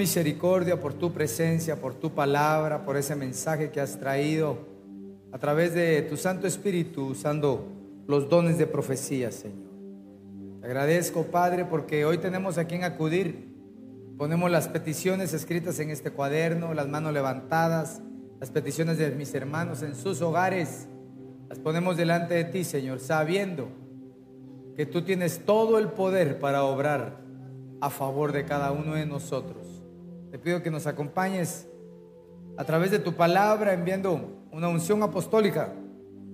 [0.00, 4.56] Misericordia, por tu presencia, por tu palabra, por ese mensaje que has traído
[5.30, 7.66] a través de tu Santo Espíritu usando
[8.06, 9.68] los dones de profecía, Señor.
[10.62, 13.54] Te agradezco, Padre, porque hoy tenemos a quien acudir.
[14.16, 18.00] Ponemos las peticiones escritas en este cuaderno, las manos levantadas,
[18.40, 20.88] las peticiones de mis hermanos en sus hogares.
[21.50, 23.68] Las ponemos delante de ti, Señor, sabiendo
[24.78, 27.20] que tú tienes todo el poder para obrar
[27.82, 29.69] a favor de cada uno de nosotros.
[30.30, 31.66] Te pido que nos acompañes
[32.56, 35.72] a través de tu palabra enviando una unción apostólica,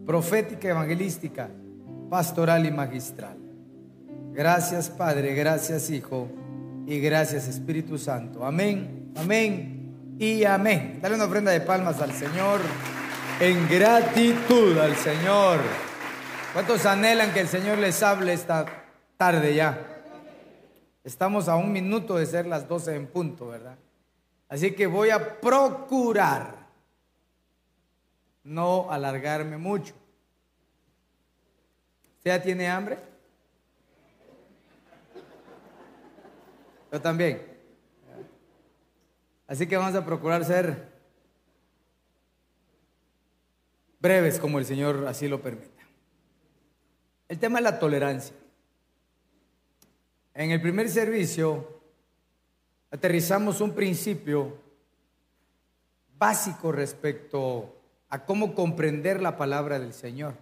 [0.05, 1.49] profética, evangelística,
[2.11, 3.39] pastoral y magistral.
[4.33, 6.29] Gracias Padre, gracias Hijo
[6.87, 8.45] y gracias Espíritu Santo.
[8.45, 10.99] Amén, amén y amén.
[11.01, 12.61] Dale una ofrenda de palmas al Señor
[13.41, 15.61] en gratitud al Señor.
[16.53, 18.67] ¿Cuántos anhelan que el Señor les hable esta
[19.17, 19.79] tarde ya?
[21.03, 23.79] Estamos a un minuto de ser las 12 en punto, ¿verdad?
[24.49, 26.55] Así que voy a procurar
[28.45, 29.93] no alargarme mucho.
[32.19, 32.99] ¿Usted ya tiene hambre?
[36.93, 37.57] Yo también.
[39.49, 40.97] Así que vamos a procurar ser
[43.99, 45.83] breves como el Señor así lo permita.
[47.29, 48.35] El tema es la tolerancia.
[50.35, 51.76] En el primer servicio
[52.91, 54.57] aterrizamos un principio
[56.19, 57.75] básico respecto
[58.09, 60.35] a cómo comprender la palabra del Señor.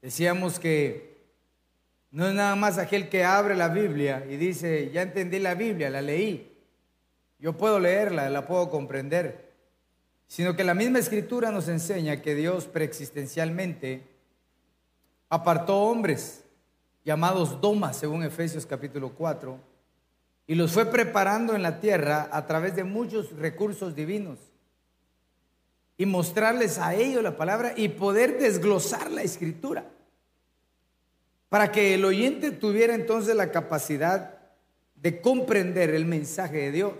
[0.00, 1.18] Decíamos que
[2.10, 5.90] no es nada más aquel que abre la Biblia y dice, ya entendí la Biblia,
[5.90, 6.56] la leí,
[7.38, 9.52] yo puedo leerla, la puedo comprender,
[10.26, 14.02] sino que la misma escritura nos enseña que Dios preexistencialmente
[15.28, 16.44] apartó hombres
[17.04, 19.58] llamados domas, según Efesios capítulo 4,
[20.48, 24.38] y los fue preparando en la tierra a través de muchos recursos divinos
[25.98, 29.84] y mostrarles a ellos la palabra y poder desglosar la escritura
[31.50, 34.38] para que el oyente tuviera entonces la capacidad
[34.96, 36.94] de comprender el mensaje de Dios.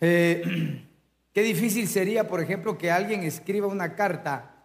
[0.00, 0.84] Eh,
[1.34, 4.64] qué difícil sería, por ejemplo, que alguien escriba una carta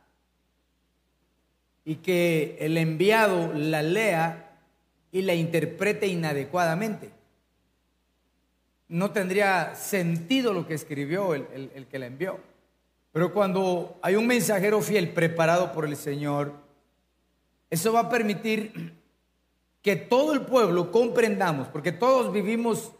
[1.83, 4.46] y que el enviado la lea
[5.11, 7.11] y la interprete inadecuadamente.
[8.89, 12.39] No tendría sentido lo que escribió el, que la envió.
[13.11, 16.53] Pero cuando hay un mensajero fiel preparado por el Señor,
[17.69, 18.93] eso va a permitir
[19.81, 22.91] que todo el pueblo comprendamos, porque todos vivimos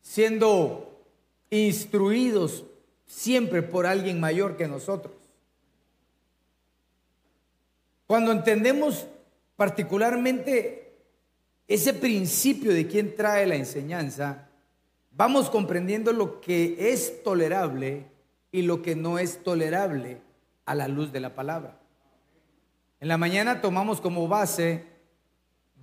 [0.00, 1.02] siendo
[1.50, 2.64] instruidos
[3.06, 5.14] siempre por alguien mayor que nosotros.
[8.06, 9.06] Cuando entendemos
[9.56, 10.79] particularmente
[11.70, 14.48] ese principio de quién trae la enseñanza,
[15.12, 18.06] vamos comprendiendo lo que es tolerable
[18.50, 20.20] y lo que no es tolerable
[20.66, 21.78] a la luz de la palabra.
[22.98, 24.84] En la mañana tomamos como base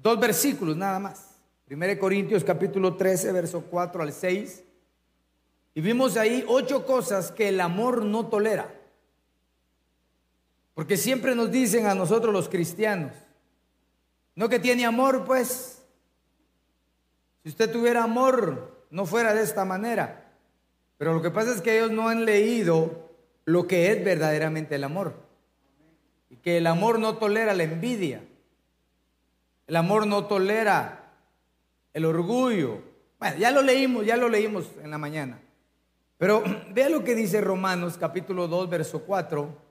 [0.04, 1.38] dos versículos nada más.
[1.70, 4.66] 1 Corintios capítulo 13, verso 4 al 6.
[5.74, 8.76] Y vimos ahí ocho cosas que el amor no tolera.
[10.74, 13.14] Porque siempre nos dicen a nosotros los cristianos,
[14.36, 15.77] no que tiene amor, pues,
[17.48, 20.34] si usted tuviera amor, no fuera de esta manera.
[20.98, 23.10] Pero lo que pasa es que ellos no han leído
[23.46, 25.14] lo que es verdaderamente el amor.
[26.30, 28.22] Y que el amor no tolera la envidia.
[29.66, 31.14] El amor no tolera
[31.94, 32.82] el orgullo.
[33.18, 35.40] Bueno, ya lo leímos, ya lo leímos en la mañana.
[36.18, 39.68] Pero vea lo que dice Romanos capítulo 2, verso 4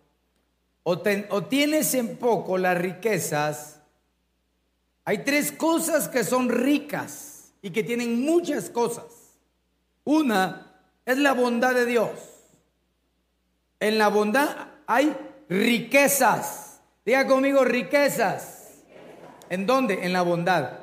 [0.82, 3.82] o, tienes en poco las riquezas,
[5.04, 7.35] hay tres cosas que son ricas
[7.66, 9.06] y que tienen muchas cosas.
[10.04, 10.72] Una
[11.04, 12.10] es la bondad de Dios.
[13.80, 15.16] En la bondad hay
[15.48, 16.80] riquezas.
[17.04, 18.84] Diga conmigo riquezas.
[19.50, 20.06] ¿En dónde?
[20.06, 20.78] En la bondad.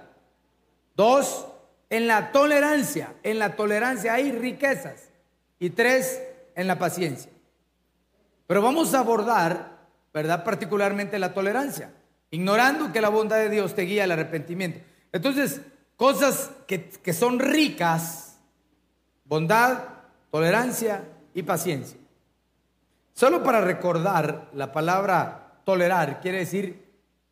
[0.93, 1.47] Dos,
[1.89, 3.13] en la tolerancia.
[3.23, 5.09] En la tolerancia hay riquezas.
[5.59, 6.21] Y tres,
[6.53, 7.31] en la paciencia.
[8.45, 10.43] Pero vamos a abordar, ¿verdad?
[10.43, 11.93] Particularmente la tolerancia,
[12.29, 14.81] ignorando que la bondad de Dios te guía al arrepentimiento.
[15.13, 15.61] Entonces,
[15.95, 18.37] cosas que, que son ricas,
[19.25, 19.83] bondad,
[20.31, 21.99] tolerancia y paciencia.
[23.13, 26.83] Solo para recordar, la palabra tolerar quiere decir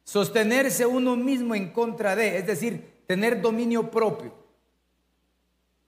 [0.03, 4.33] sostenerse uno mismo en contra de, es decir, tener dominio propio.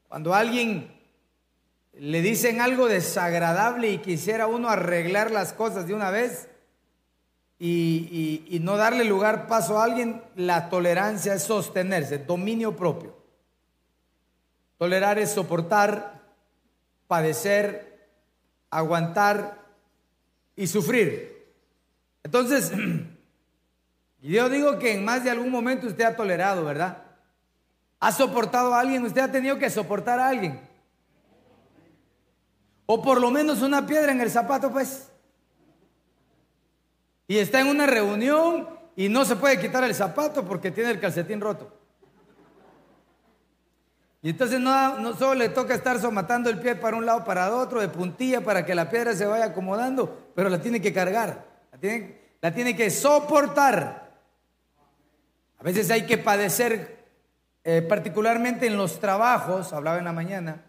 [0.07, 0.91] Cuando alguien
[1.93, 6.47] le dicen algo desagradable y quisiera uno arreglar las cosas de una vez
[7.65, 13.15] y, no darle lugar paso a alguien, la tolerancia es sostenerse, dominio propio.
[14.77, 16.21] Tolerar es soportar,
[17.07, 18.09] padecer,
[18.69, 19.59] aguantar
[20.57, 21.53] y sufrir.
[22.21, 22.73] Entonces,
[24.21, 26.97] yo digo que en más de algún momento usted ha tolerado, ¿verdad?
[28.01, 30.59] Ha soportado a alguien, usted ha tenido que soportar a alguien.
[32.85, 35.12] O por lo menos una piedra en el zapato, pues.
[37.27, 40.99] Y está en una reunión y no se puede quitar el zapato porque tiene el
[40.99, 41.71] calcetín roto.
[44.21, 47.53] Y entonces no, solo le toca estar somatando el pie para un lado, para el
[47.53, 51.45] otro, de puntilla, para que la piedra se vaya acomodando, pero la tiene que cargar,
[52.41, 54.13] la tiene, que soportar.
[55.59, 57.03] A veces hay que padecer,
[57.65, 60.63] eh, particularmente en los trabajos, hablaba en la mañana,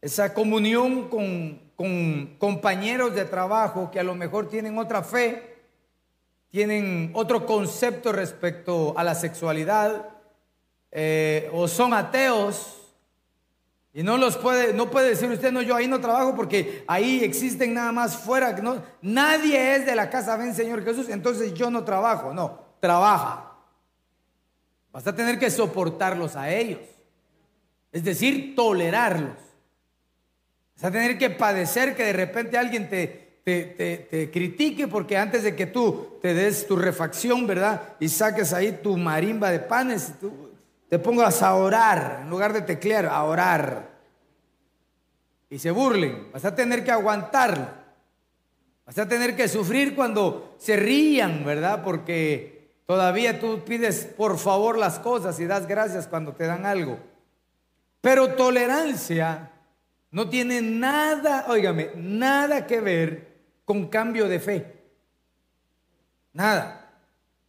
[0.00, 5.55] esa comunión con compañeros de trabajo que a lo mejor tienen otra fe,
[6.50, 10.08] tienen otro concepto respecto a la sexualidad,
[10.90, 12.76] eh, o son ateos
[13.92, 17.24] y no los puede, no puede decir usted, no, yo ahí no trabajo porque ahí
[17.24, 21.70] existen nada más fuera, no, nadie es de la casa, ven Señor Jesús, entonces yo
[21.70, 23.52] no trabajo, no, trabaja.
[24.92, 26.80] Vas a tener que soportarlos a ellos,
[27.90, 29.38] es decir, tolerarlos.
[30.74, 35.54] Vas a tener que padecer que de repente alguien te, te, critique porque antes de
[35.54, 37.80] que tú te des tu refacción, ¿verdad?
[38.00, 40.50] Y saques ahí tu marimba de panes, tú,
[40.88, 43.88] te pongas a orar, en lugar de teclear, a orar.
[45.48, 47.68] Y se burlen, vas a tener que aguantarlo.
[48.84, 51.84] Vas a tener que sufrir cuando se rían, ¿verdad?
[51.84, 56.98] Porque todavía tú pides por favor las cosas y das gracias cuando te dan algo.
[58.00, 59.52] Pero tolerancia
[60.10, 63.25] no tiene nada, óigame, nada que ver
[63.66, 64.74] con cambio de fe.
[66.32, 66.90] Nada.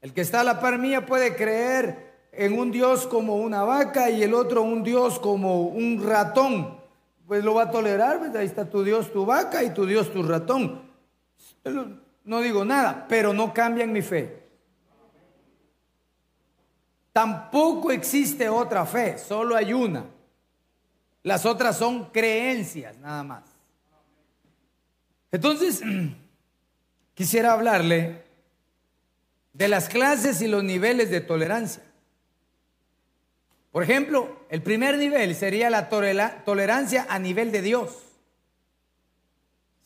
[0.01, 4.09] El que está a la par mía puede creer en un Dios como una vaca
[4.09, 6.77] y el otro un Dios como un ratón,
[7.25, 8.37] pues lo va a tolerar, ¿verdad?
[8.37, 10.81] Ahí está tu Dios, tu vaca y tu Dios, tu ratón.
[12.23, 14.43] No digo nada, pero no cambian mi fe.
[17.11, 20.05] Tampoco existe otra fe, solo hay una.
[21.23, 23.56] Las otras son creencias, nada más.
[25.31, 25.81] Entonces,
[27.13, 28.23] quisiera hablarle
[29.53, 31.83] de las clases y los niveles de tolerancia.
[33.71, 38.03] Por ejemplo, el primer nivel sería la tolerancia a nivel de Dios.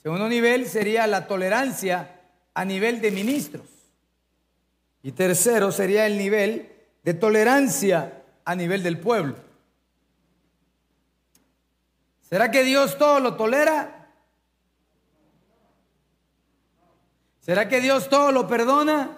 [0.01, 2.21] Segundo nivel sería la tolerancia
[2.53, 3.65] a nivel de ministros.
[5.03, 6.69] Y tercero sería el nivel
[7.03, 9.35] de tolerancia a nivel del pueblo.
[12.29, 14.00] ¿Será que Dios todo lo tolera?
[17.41, 19.17] ¿Será que Dios todo lo perdona?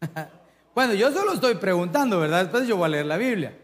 [0.74, 2.42] bueno, yo solo estoy preguntando, ¿verdad?
[2.42, 3.56] Después yo voy a leer la Biblia.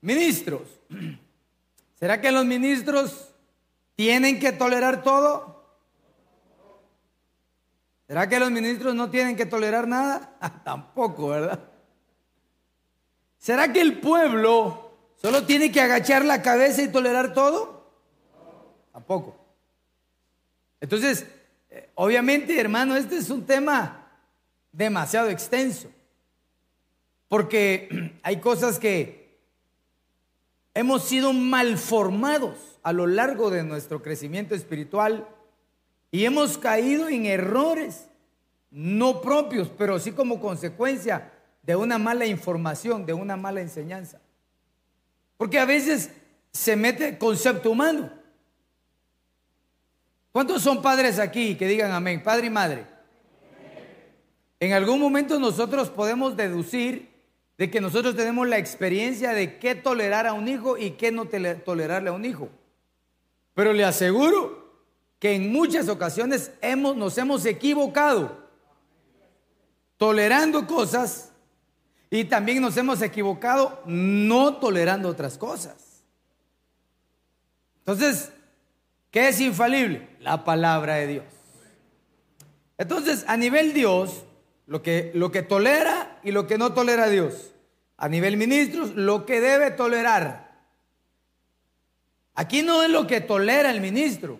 [0.00, 0.62] Ministros,
[2.00, 3.34] ¿será que los ministros
[3.94, 5.58] tienen que tolerar todo?
[8.06, 10.38] ¿Será que los ministros no tienen que tolerar nada?
[10.64, 11.60] Tampoco, ¿verdad?
[13.36, 17.77] ¿Será que el pueblo solo tiene que agachar la cabeza y tolerar todo?
[18.92, 19.36] Tampoco.
[20.80, 21.26] Entonces,
[21.70, 24.10] eh, obviamente, hermano, este es un tema
[24.72, 25.90] demasiado extenso.
[27.28, 29.38] Porque hay cosas que
[30.74, 35.28] hemos sido malformados a lo largo de nuestro crecimiento espiritual
[36.10, 38.08] y hemos caído en errores
[38.70, 44.20] no propios, pero sí como consecuencia de una mala información, de una mala enseñanza.
[45.36, 46.10] Porque a veces
[46.52, 48.10] se mete concepto humano.
[50.32, 52.22] ¿Cuántos son padres aquí que digan amén?
[52.22, 52.86] Padre y madre.
[54.60, 57.08] En algún momento nosotros podemos deducir
[57.56, 61.26] de que nosotros tenemos la experiencia de qué tolerar a un hijo y qué no
[61.26, 62.48] tolerarle a un hijo.
[63.54, 64.68] Pero le aseguro
[65.18, 68.48] que en muchas ocasiones hemos, nos hemos equivocado
[69.96, 71.32] tolerando cosas
[72.10, 76.04] y también nos hemos equivocado no tolerando otras cosas.
[77.80, 78.32] Entonces,
[79.10, 80.08] ¿qué es infalible?
[80.20, 81.24] La palabra de Dios.
[82.76, 84.24] Entonces, a nivel Dios,
[84.66, 87.52] lo que, lo que tolera y lo que no tolera Dios.
[87.96, 90.48] A nivel ministros, lo que debe tolerar.
[92.34, 94.38] Aquí no es lo que tolera el ministro,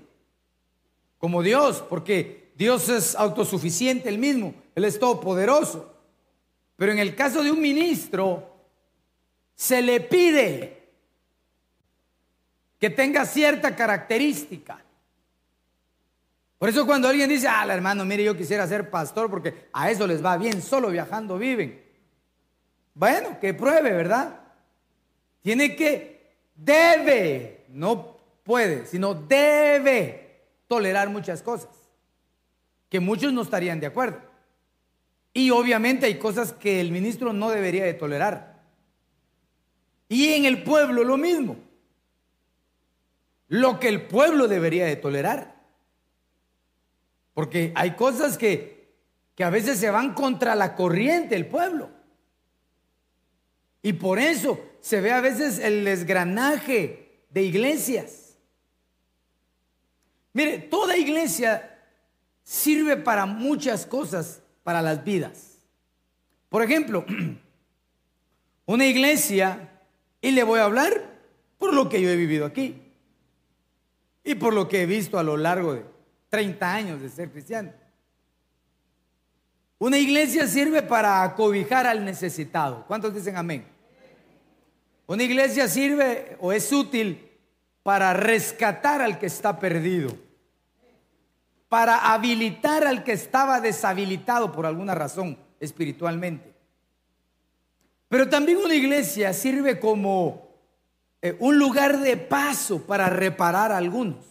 [1.19, 5.93] como Dios, porque Dios es autosuficiente el mismo, Él es todopoderoso.
[6.77, 8.55] Pero en el caso de un ministro,
[9.57, 10.78] se le pide
[12.79, 14.79] que tenga cierta característica.
[16.59, 20.07] Por eso cuando alguien dice, ah, hermano, mire, yo quisiera ser pastor porque a eso
[20.07, 21.83] les va bien, solo viajando viven.
[22.95, 24.41] Bueno, que pruebe, ¿verdad?
[25.41, 31.71] Tiene que, debe, no puede, sino debe tolerar muchas cosas
[32.89, 34.21] que muchos no estarían de acuerdo.
[35.33, 38.63] Y obviamente hay cosas que el ministro no debería de tolerar.
[40.09, 41.57] Y en el pueblo lo mismo.
[43.49, 45.57] Lo que el pueblo debería de tolerar.
[47.33, 48.93] Porque hay cosas que,
[49.35, 51.91] que a veces se van contra la corriente del pueblo.
[53.81, 58.37] Y por eso se ve a veces el desgranaje de iglesias.
[60.35, 61.79] Mire, toda iglesia
[62.43, 65.59] sirve para muchas cosas para las vidas.
[66.51, 67.07] Por ejemplo,
[68.67, 69.81] una iglesia,
[70.21, 71.19] y le voy a hablar
[71.57, 72.88] por lo que yo he vivido aquí
[74.25, 75.85] y por lo que he visto a lo largo de
[76.29, 77.73] 30 años de ser cristiano.
[79.79, 82.85] Una iglesia sirve para acobijar al necesitado.
[82.87, 83.67] ¿Cuántos dicen amén?
[85.07, 87.31] Una iglesia sirve o es útil
[87.83, 90.15] para rescatar al que está perdido,
[91.69, 96.55] para habilitar al que estaba deshabilitado por alguna razón espiritualmente.
[98.09, 100.48] Pero también una iglesia sirve como
[101.23, 104.25] eh, un lugar de paso para reparar a algunos.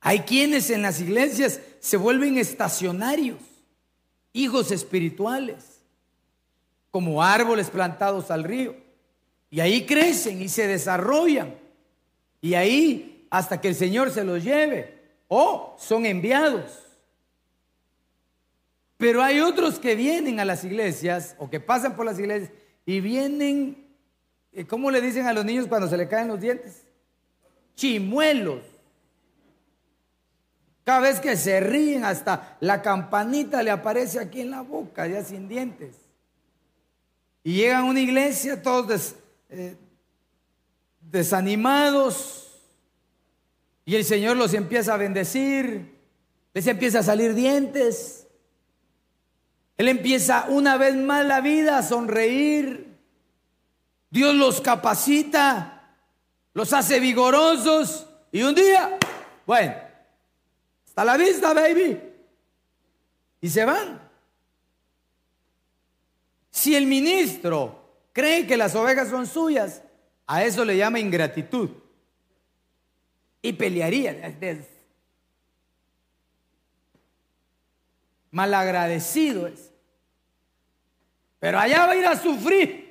[0.00, 3.38] Hay quienes en las iglesias se vuelven estacionarios,
[4.32, 5.80] hijos espirituales,
[6.90, 8.76] como árboles plantados al río.
[9.50, 11.54] Y ahí crecen y se desarrollan.
[12.40, 15.00] Y ahí hasta que el Señor se los lleve.
[15.28, 16.82] O son enviados.
[18.96, 22.52] Pero hay otros que vienen a las iglesias o que pasan por las iglesias
[22.86, 23.81] y vienen,
[24.68, 26.84] ¿cómo le dicen a los niños cuando se le caen los dientes?
[27.74, 28.62] Chimuelos.
[30.84, 35.22] Cada vez que se ríen, hasta la campanita le aparece aquí en la boca, ya
[35.22, 35.96] sin dientes.
[37.44, 39.14] Y llegan a una iglesia todos
[39.48, 39.76] eh,
[41.00, 42.60] desanimados.
[43.84, 45.98] Y el Señor los empieza a bendecir.
[46.52, 48.26] Les empieza a salir dientes.
[49.76, 52.91] Él empieza una vez más la vida a sonreír.
[54.12, 55.96] Dios los capacita,
[56.52, 58.06] los hace vigorosos.
[58.30, 58.98] Y un día,
[59.46, 59.74] bueno,
[60.84, 61.98] hasta la vista, baby.
[63.40, 64.06] Y se van.
[66.50, 69.82] Si el ministro cree que las ovejas son suyas,
[70.26, 71.70] a eso le llama ingratitud.
[73.40, 74.36] Y pelearía.
[78.30, 79.72] Malagradecido es.
[81.40, 82.81] Pero allá va a ir a sufrir.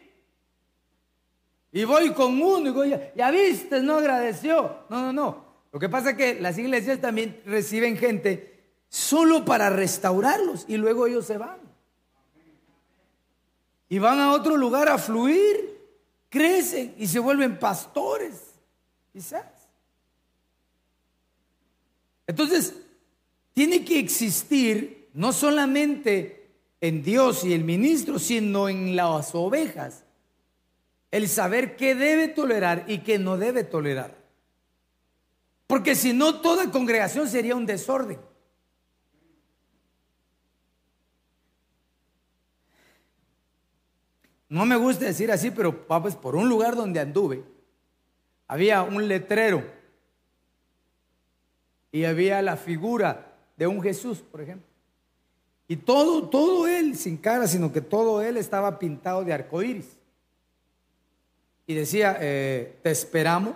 [1.71, 4.85] Y voy con uno y digo, ya, ya viste, no agradeció.
[4.89, 5.45] No, no, no.
[5.71, 8.51] Lo que pasa es que las iglesias también reciben gente
[8.89, 11.59] solo para restaurarlos y luego ellos se van.
[13.87, 15.79] Y van a otro lugar a fluir,
[16.29, 18.59] crecen y se vuelven pastores,
[19.11, 19.45] quizás.
[22.27, 22.75] Entonces,
[23.53, 26.49] tiene que existir no solamente
[26.79, 30.03] en Dios y el ministro, sino en las ovejas,
[31.11, 34.15] el saber qué debe tolerar y qué no debe tolerar.
[35.67, 38.19] Porque si no, toda congregación sería un desorden.
[44.49, 47.43] No me gusta decir así, pero pues por un lugar donde anduve,
[48.47, 49.63] había un letrero
[51.89, 54.67] y había la figura de un Jesús, por ejemplo.
[55.69, 60.00] Y todo, todo él, sin cara, sino que todo él estaba pintado de arcoíris.
[61.65, 63.55] Y decía, eh, te esperamos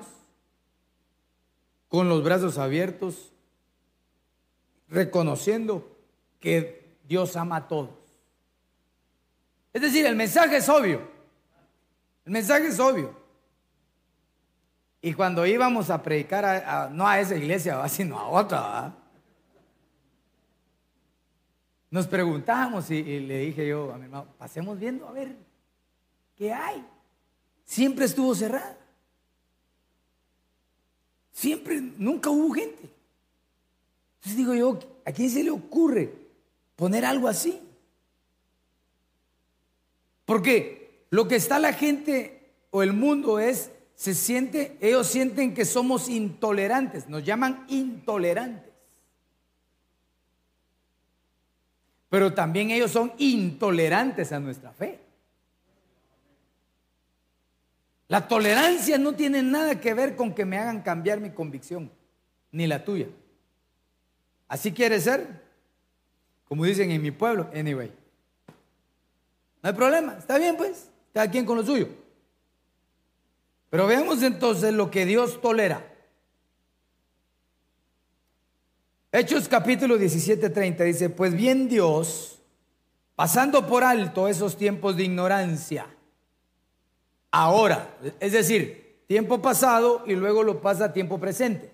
[1.88, 3.33] con los brazos abiertos,
[4.89, 5.97] reconociendo
[6.39, 7.91] que Dios ama a todos.
[9.74, 11.01] Es decir, el mensaje es obvio.
[12.25, 13.15] El mensaje es obvio.
[15.01, 18.95] Y cuando íbamos a predicar, no a esa iglesia, sino a otra,
[21.91, 25.35] nos preguntamos y, y, le dije yo a mi hermano, pasemos viendo a ver
[26.35, 26.85] qué hay.
[27.65, 28.77] Siempre estuvo cerrada.
[31.31, 32.89] siempre, nunca hubo gente.
[34.17, 36.13] Entonces digo yo, ¿a quién se le ocurre
[36.75, 37.62] poner algo así?
[40.25, 45.65] Porque lo que está la gente o el mundo es, se siente, ellos sienten que
[45.65, 48.74] somos intolerantes, nos llaman intolerantes.
[52.10, 55.04] Pero también ellos son intolerantes a nuestra fe.
[58.07, 61.91] La tolerancia no tiene nada que ver con que me hagan cambiar mi convicción,
[62.51, 63.07] ni la tuya.
[64.47, 65.43] ¿Así quiere ser?
[66.47, 67.91] Como dicen en mi pueblo, anyway.
[69.63, 71.88] No hay problema, está bien pues, cada quien con lo suyo.
[73.71, 75.91] Pero veamos entonces lo que Dios tolera.
[79.12, 82.41] Hechos capítulo 17, 30 dice, pues bien Dios,
[83.15, 85.88] pasando por alto esos tiempos de ignorancia,
[87.36, 91.70] ahora, es decir, tiempo pasado y luego lo pasa a tiempo presente.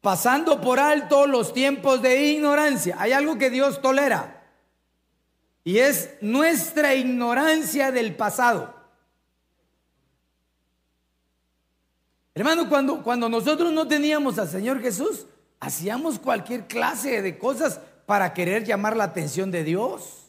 [0.00, 2.94] Pasando por alto los tiempos de ignorancia.
[3.00, 4.44] Hay algo que Dios tolera
[5.64, 8.72] y es nuestra ignorancia del pasado.
[12.32, 15.26] Hermano, cuando, cuando nosotros no teníamos al Señor Jesús,
[15.58, 20.25] hacíamos cualquier clase de cosas para querer llamar la atención de Dios.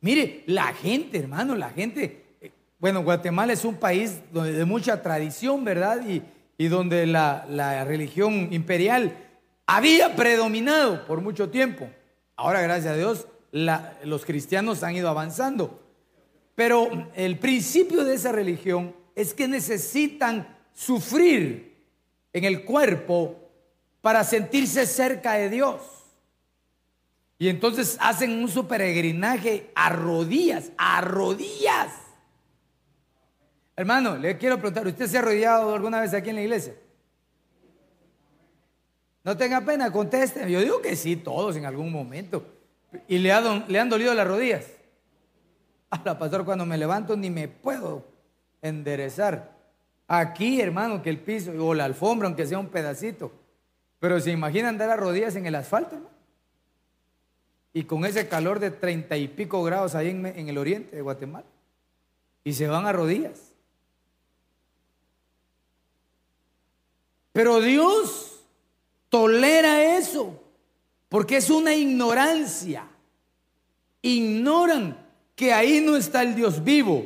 [0.00, 5.64] Mire, la gente, hermano, la gente, eh, bueno, Guatemala es un país de mucha tradición,
[5.64, 6.00] ¿verdad?
[6.06, 6.22] Y,
[6.68, 9.16] donde la, religión imperial
[9.66, 11.88] había predominado por mucho tiempo.
[12.36, 15.82] Ahora, gracias a Dios, los cristianos han ido avanzando.
[16.54, 21.74] Pero el principio de esa religión es que necesitan sufrir
[22.32, 23.36] en el cuerpo
[24.00, 25.95] para sentirse cerca de Dios.
[27.38, 31.92] Y entonces hacen un su peregrinaje a rodillas, a rodillas.
[33.76, 36.74] Hermano, le quiero preguntar, ¿usted se ha arrodillado alguna vez aquí en la iglesia?
[39.22, 40.50] No tenga pena, conteste.
[40.50, 42.46] Yo digo que sí, todos en algún momento.
[43.06, 43.32] ¿Y le,
[43.68, 44.64] le han dolido las rodillas?
[46.04, 48.06] la pastor, cuando me levanto ni me puedo
[48.62, 49.56] enderezar.
[50.08, 53.32] Aquí, hermano, que el piso o la alfombra, aunque sea un pedacito.
[53.98, 56.15] Pero se imagina andar a rodillas en el asfalto, ¿no?
[57.76, 61.44] Y con ese calor de treinta y pico grados ahí en, el oriente de Guatemala.
[62.42, 63.52] Y se van a rodillas.
[67.34, 68.40] Pero Dios
[69.10, 70.42] tolera eso,
[71.10, 72.88] porque es una ignorancia.
[74.00, 74.96] Ignoran
[75.34, 77.04] que ahí no está el Dios vivo,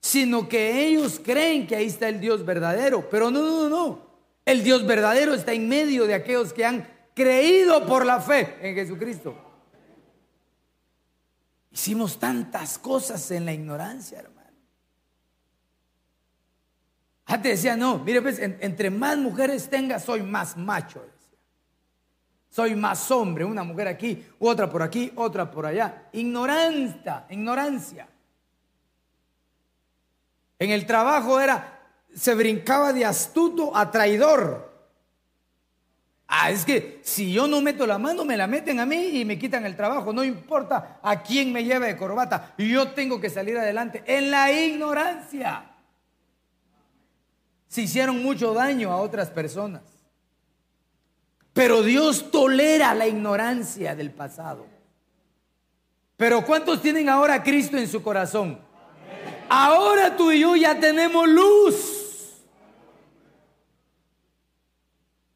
[0.00, 3.10] sino que ellos creen que ahí está el Dios verdadero.
[3.10, 3.98] Pero no, no, no.
[4.44, 8.76] El Dios verdadero está en medio de aquellos que han creído por la fe en
[8.76, 9.47] Jesucristo.
[11.78, 14.50] Hicimos tantas cosas en la ignorancia, hermano.
[17.26, 21.00] Antes decía, no, mire, pues, entre más mujeres tenga, soy más macho.
[21.00, 21.38] Decía.
[22.48, 26.08] Soy más hombre, una mujer aquí, otra por aquí, otra por allá.
[26.14, 28.08] Ignorancia, ignorancia.
[30.58, 31.80] En el trabajo era,
[32.12, 34.67] se brincaba de astuto a traidor.
[36.30, 39.24] Ah, es que si yo no meto la mano, me la meten a mí y
[39.24, 40.12] me quitan el trabajo.
[40.12, 42.54] No importa a quién me lleve de corbata.
[42.58, 45.64] Yo tengo que salir adelante en la ignorancia.
[47.66, 49.82] Se hicieron mucho daño a otras personas.
[51.54, 54.66] Pero Dios tolera la ignorancia del pasado.
[56.18, 58.60] Pero ¿cuántos tienen ahora a Cristo en su corazón?
[59.48, 61.97] Ahora tú y yo ya tenemos luz.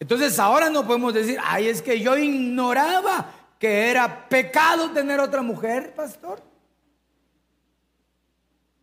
[0.02, 5.42] Entonces ahora no podemos decir, ay, es que yo ignoraba que era pecado tener otra
[5.42, 6.42] mujer, pastor.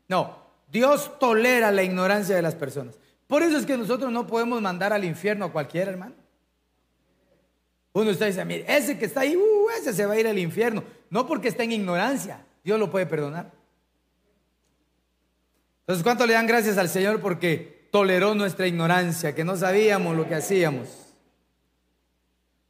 [0.08, 0.38] No,
[0.71, 2.97] Dios tolera la ignorancia de las personas.
[3.27, 6.15] Por eso es que nosotros no podemos mandar al infierno a cualquier hermano.
[7.91, 10.39] Uno está dice, mire, ese que está ahí, uh, ese se va a ir al
[10.39, 10.86] infierno.
[11.10, 13.51] No porque está en ignorancia, Dios lo puede perdonar.
[15.82, 20.25] Entonces, ¿cuánto le dan gracias al Señor porque toleró nuestra ignorancia, que no sabíamos lo
[20.25, 20.98] que hacíamos?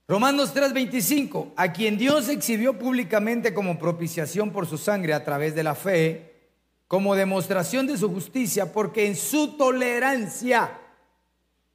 [0.09, 5.61] Romanos 3:25, a quien Dios exhibió públicamente como propiciación por su sangre a través de
[5.61, 6.33] la fe,
[6.87, 10.71] como demostración de su justicia, porque en su tolerancia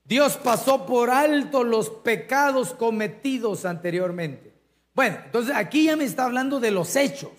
[0.03, 4.53] Dios pasó por alto los pecados cometidos anteriormente.
[4.97, 7.31] Bueno, entonces aquí ya me está hablando de los hechos.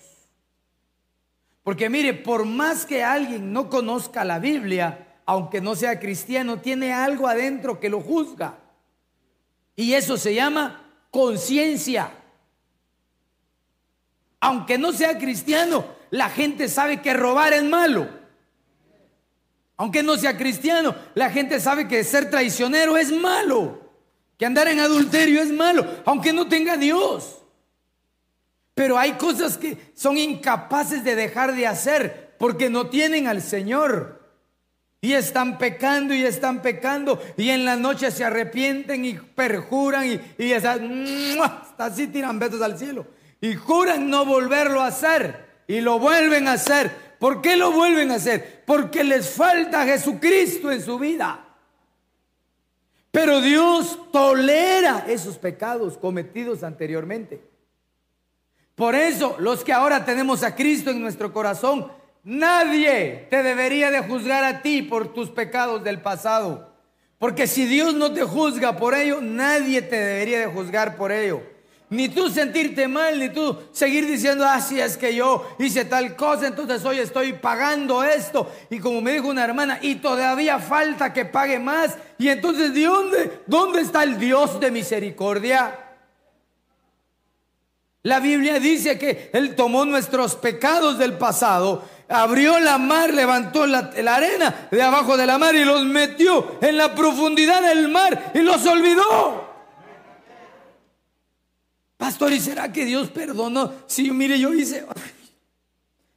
[1.62, 6.94] Porque mire, por más que alguien no conozca la Biblia, aunque no sea cristiano, tiene
[6.94, 8.60] algo adentro que lo juzga.
[9.74, 10.84] Y eso se llama
[11.16, 12.12] conciencia.
[14.38, 18.06] Aunque no sea cristiano, la gente sabe que robar es malo.
[19.78, 23.80] Aunque no sea cristiano, la gente sabe que ser traicionero es malo,
[24.36, 27.42] que andar en adulterio es malo, aunque no tenga Dios.
[28.74, 34.25] Pero hay cosas que son incapaces de dejar de hacer porque no tienen al Señor.
[35.06, 40.20] Y están pecando y están pecando y en la noche se arrepienten y perjuran y,
[40.44, 43.06] y hasta así tiran besos al cielo.
[43.40, 48.10] Y juran no volverlo a hacer y lo vuelven a hacer ¿Por qué lo vuelven
[48.10, 48.62] a hacer?
[48.66, 51.44] Porque les falta Jesucristo en su vida.
[53.10, 57.42] Pero Dios tolera esos pecados cometidos anteriormente.
[58.74, 61.90] Por eso, los que ahora tenemos a Cristo en nuestro corazón,
[62.26, 66.74] nadie te debería de juzgar a ti por tus pecados del pasado.
[67.18, 71.40] Porque si Dios no te juzga por ello, nadie te debería de juzgar por ello.
[71.88, 76.48] Ni tú sentirte mal, ni tú seguir diciendo, así es que yo hice tal cosa,
[76.48, 78.52] entonces hoy estoy pagando esto.
[78.70, 81.96] Y como me dijo una hermana, y todavía falta que pague más.
[82.18, 85.78] Y entonces, ¿de dónde, dónde está el Dios de misericordia?
[88.06, 93.90] La Biblia dice que Él tomó nuestros pecados del pasado, abrió la mar, levantó la,
[94.08, 98.40] arena de abajo de la mar y los metió en la profundidad del mar y
[98.40, 99.46] los olvidó.
[101.96, 103.72] Pastor, ¿y será que Dios perdonó?
[103.86, 104.86] Sí, mire, yo hice.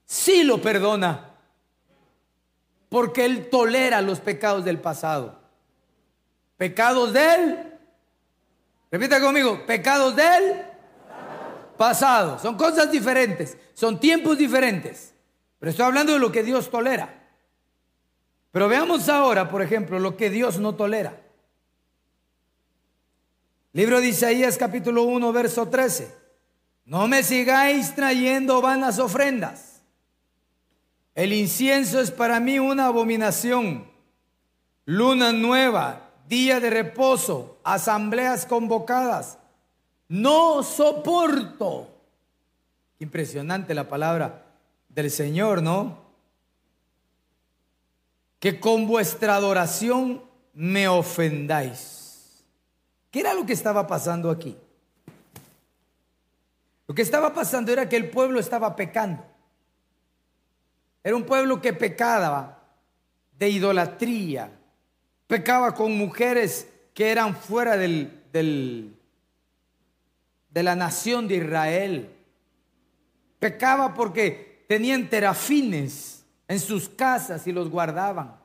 [0.05, 1.29] Sí lo perdona.
[2.89, 5.39] Porque Él tolera los pecados del pasado.
[6.57, 7.73] Pecados de Él.
[8.91, 10.65] Repita conmigo, pecados de Él.
[11.77, 12.39] Pasado.
[12.39, 13.57] Son cosas diferentes.
[13.73, 15.13] Son tiempos diferentes.
[15.59, 17.19] Pero estoy hablando de lo que Dios tolera.
[18.51, 21.21] Pero veamos ahora, por ejemplo, lo que Dios no tolera.
[23.73, 26.15] Libro de Isaías capítulo 1, verso 13.
[26.85, 29.83] No me sigáis trayendo vanas ofrendas.
[31.13, 33.91] El incienso es para mí una abominación.
[34.85, 39.37] Luna nueva, día de reposo, asambleas convocadas.
[40.07, 41.95] No soporto.
[42.97, 44.48] Impresionante la palabra
[45.01, 45.97] del Señor, ¿no?
[48.39, 52.43] Que con vuestra adoración me ofendáis.
[53.11, 54.57] ¿Qué era lo que estaba pasando aquí?
[56.87, 59.23] Lo que estaba pasando era que el pueblo estaba pecando.
[61.03, 62.63] Era un pueblo que pecaba
[63.37, 64.51] de idolatría,
[65.27, 68.99] pecaba con mujeres que eran fuera del, del,
[70.49, 72.15] de la nación de Israel.
[73.39, 78.39] Pecaba porque tenían terafines en sus casas y los guardaban.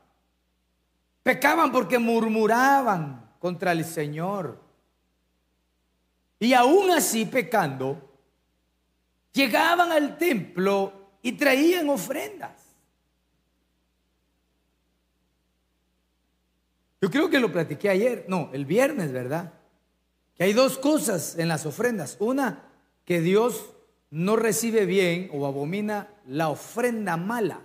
[1.22, 4.58] Pecaban porque murmuraban contra el Señor.
[6.38, 8.10] Y aún así pecando,
[9.34, 12.74] llegaban al templo y traían ofrendas.
[17.02, 19.52] Yo creo que lo platiqué ayer, no, el viernes, ¿verdad?
[20.34, 22.16] Que hay dos cosas en las ofrendas.
[22.18, 22.64] Una,
[23.04, 23.73] que Dios
[24.14, 27.61] no recibe bien o abomina la ofrenda mala.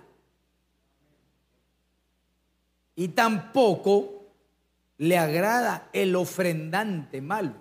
[2.96, 4.24] Y tampoco
[4.98, 7.54] le agrada el ofrendante malo.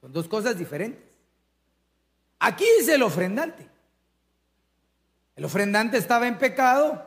[0.00, 1.02] Son dos cosas diferentes.
[2.38, 3.68] Aquí dice el ofrendante.
[5.36, 7.04] El ofrendante estaba en pecado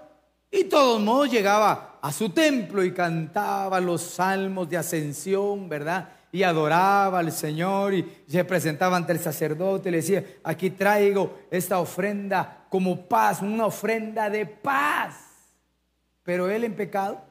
[0.51, 6.16] y de todos modos llegaba a su templo y cantaba los salmos de ascensión, ¿verdad?
[6.31, 11.39] Y adoraba al Señor y se presentaba ante el sacerdote y le decía, aquí traigo
[11.49, 15.15] esta ofrenda como paz, una ofrenda de paz.
[16.23, 17.27] Pero él en pecado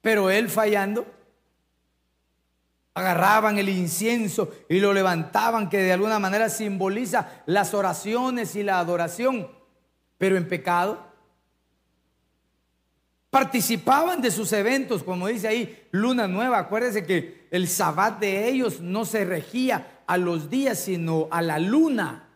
[0.00, 1.06] pero él fallando,
[2.94, 8.78] agarraban el incienso y lo levantaban, que de alguna manera simboliza las oraciones y la
[8.78, 9.50] adoración,
[10.16, 11.06] pero en pecado.
[13.30, 16.58] Participaban de sus eventos, como dice ahí, luna nueva.
[16.58, 21.58] Acuérdense que el sabbat de ellos no se regía a los días, sino a la
[21.58, 22.30] luna.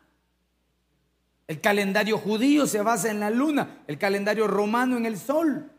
[1.49, 5.71] El calendario judío se basa en la luna, el calendario romano en el sol.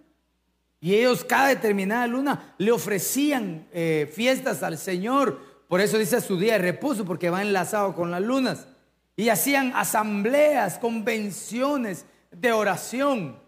[0.81, 5.39] Y ellos cada determinada luna le ofrecían eh, fiestas al Señor.
[5.67, 8.67] Por eso dice su día de reposo, porque va enlazado con las lunas.
[9.15, 13.42] Y hacían asambleas, convenciones de oración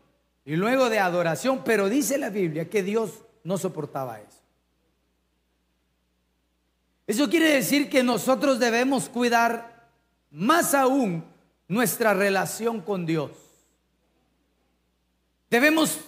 [0.45, 1.63] y luego de adoración.
[1.65, 4.39] Pero dice la Biblia que Dios no soportaba eso.
[7.07, 9.89] Eso quiere decir que nosotros debemos cuidar
[10.31, 11.23] más aún
[11.67, 13.31] nuestra relación con Dios.
[15.49, 15.99] Debemos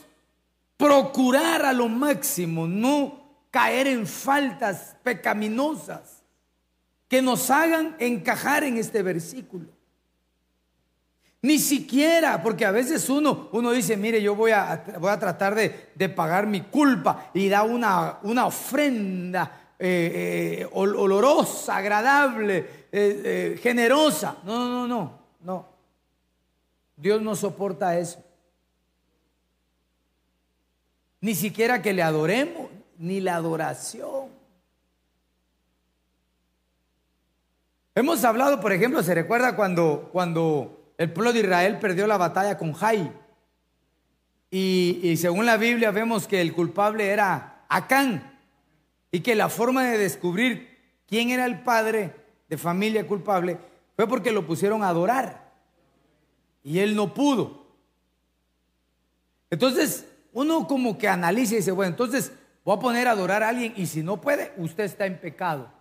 [0.76, 6.24] procurar a lo máximo no caer en faltas pecaminosas
[7.08, 9.77] que nos hagan encajar en este versículo.
[11.42, 15.54] Ni siquiera, porque a veces uno, uno dice, mire, yo voy a, voy a tratar
[15.54, 24.38] de, pagar mi culpa y da una, una ofrenda eh, eh, olorosa, agradable, eh, generosa.
[24.44, 25.66] No, no, no, no.
[26.96, 28.24] Dios no soporta eso.
[31.22, 34.30] Ni siquiera que le adoremos, ni la adoración.
[37.94, 42.58] Hemos hablado, por ejemplo, se recuerda cuando, cuando el pueblo de Israel perdió la batalla
[42.58, 43.12] con Jai.
[44.50, 48.40] Y, y, según la Biblia vemos que el culpable era Acán.
[49.12, 52.14] Y que la forma de descubrir quién era el padre
[52.50, 53.58] de familia culpable
[53.96, 55.52] fue porque lo pusieron a adorar.
[56.64, 57.68] Y él no pudo.
[59.50, 62.32] Entonces, uno como que analiza y dice, bueno, entonces
[62.64, 65.72] voy a poner a adorar a alguien y si no puede, usted está en pecado.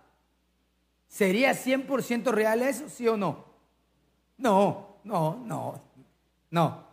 [1.07, 3.45] ¿Sería 100% real eso, sí o no?
[4.37, 5.81] No, no, no,
[6.51, 6.87] no.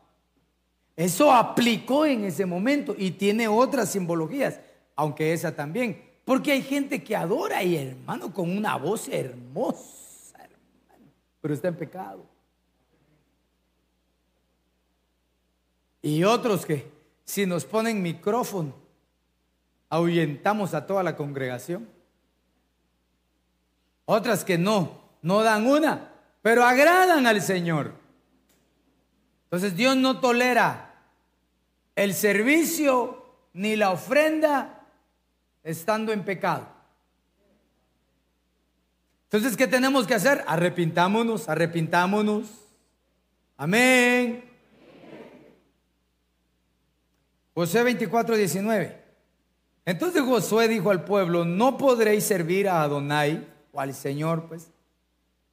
[0.97, 4.61] Eso aplicó en ese momento y tiene otras simbologías,
[4.95, 6.01] aunque esa también.
[6.25, 11.77] Porque hay gente que adora y hermano con una voz hermosa, hermano, pero está en
[11.77, 12.25] pecado.
[16.01, 16.91] Y otros que
[17.25, 18.75] si nos ponen micrófono,
[19.89, 21.89] ahuyentamos a toda la congregación.
[24.05, 28.04] Otras que no, no dan una, pero agradan al Señor.
[29.55, 30.97] Entonces Dios no tolera
[31.95, 34.85] el servicio ni la ofrenda
[35.63, 36.67] estando en pecado.
[39.27, 40.43] Entonces, ¿qué tenemos que hacer?
[40.49, 42.49] Arrepintámonos, arrepintámonos.
[43.57, 44.43] Amén.
[47.55, 49.05] José 24, 19.
[49.85, 54.73] Entonces Josué dijo al pueblo, no podréis servir a Adonai o al Señor, pues,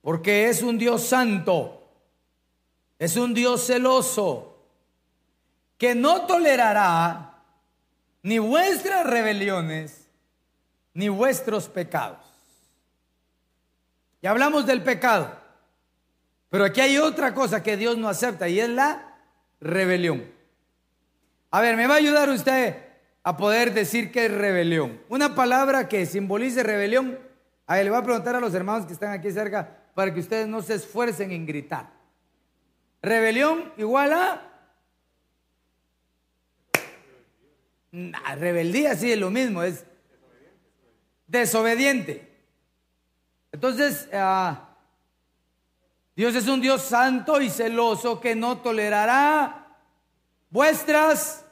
[0.01, 1.81] porque es un Dios santo,
[3.01, 4.63] es un Dios celoso,
[5.79, 7.41] que no tolerará
[8.21, 10.07] ni vuestras rebeliones,
[10.93, 12.19] ni vuestros pecados.
[14.21, 15.35] Ya hablamos del pecado,
[16.51, 19.17] pero aquí hay otra cosa que Dios no acepta y es la
[19.59, 20.31] rebelión.
[21.49, 22.75] A ver, ¿me va a ayudar usted
[23.23, 25.01] a poder decir qué es rebelión?
[25.09, 27.17] Una palabra que simbolice rebelión
[27.71, 30.19] a ver, le voy a preguntar a los hermanos que están aquí cerca para que
[30.19, 32.00] ustedes no se esfuercen en gritar.
[33.01, 34.47] Rebelión igual a...
[38.37, 39.85] rebeldía sí es lo mismo, es
[41.27, 42.31] desobediente.
[43.51, 44.77] Entonces, ah,
[46.15, 49.75] Dios es un Dios santo y celoso que no tolerará
[50.49, 51.45] vuestras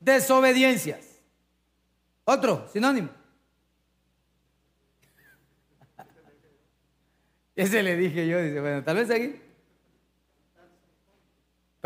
[0.00, 1.06] desobediencias.
[2.24, 3.10] Otro, sinónimo.
[7.56, 9.47] Ese le dije yo, dice, bueno, tal vez aquí.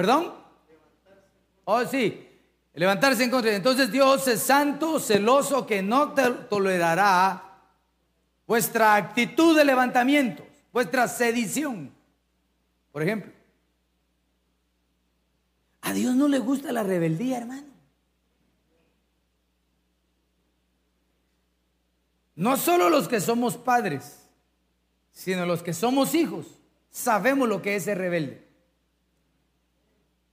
[0.02, 0.34] ¿Perdón?
[1.64, 2.28] Oh, sí,
[2.74, 3.54] levantarse en contra.
[3.54, 6.12] Entonces Dios es santo, celoso, que no
[6.50, 7.60] tolerará
[8.44, 11.94] vuestra actitud de levantamiento, vuestra sedición.
[12.90, 13.30] Por ejemplo,
[15.82, 17.68] a Dios no le gusta la rebeldía, hermano.
[22.34, 24.18] No solo los que somos padres
[25.12, 26.58] sino los que somos hijos,
[26.90, 28.41] sabemos lo que es ser rebelde.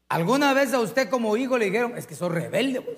[0.09, 2.81] ¿Alguna vez a usted como hijo le dijeron, es que sos rebelde?
[2.81, 2.97] Pues?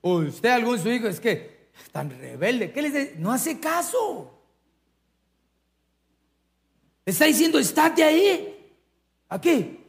[0.00, 2.72] O usted algún su hijo, es que es tan rebelde.
[2.72, 3.14] ¿Qué le dice?
[3.18, 4.32] No hace caso.
[7.04, 8.74] Está diciendo, estate ahí.
[9.28, 9.84] Aquí.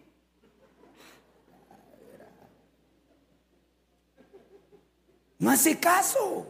[5.39, 6.45] No hace caso.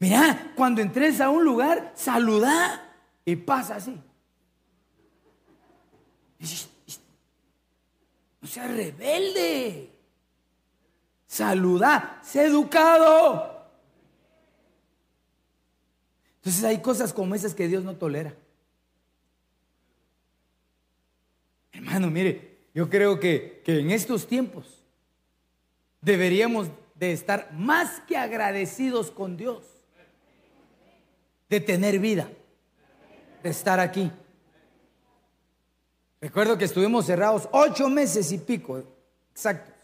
[0.00, 3.98] Mira, cuando entres a un lugar, saluda y pasa así.
[8.40, 9.90] No seas rebelde.
[11.26, 13.68] Saluda, sé educado.
[16.36, 18.34] Entonces hay cosas como esas que Dios no tolera.
[21.72, 24.84] Hermano, mire, yo creo que, que en estos tiempos
[26.00, 29.64] deberíamos de estar más que agradecidos con Dios
[31.48, 32.28] de tener vida,
[33.42, 34.10] de estar aquí.
[36.24, 38.82] Recuerdo que estuvimos cerrados ocho meses y pico,
[39.30, 39.74] exactos.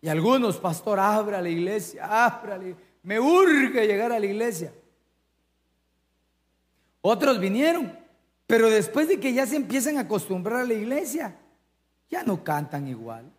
[0.00, 2.58] Y algunos, pastor, abra la iglesia, abra
[3.04, 4.72] Me urge llegar a la iglesia.
[7.00, 7.96] Otros vinieron,
[8.48, 11.36] pero después de que ya se empiezan a acostumbrar a la iglesia,
[12.10, 13.30] ya no cantan igual.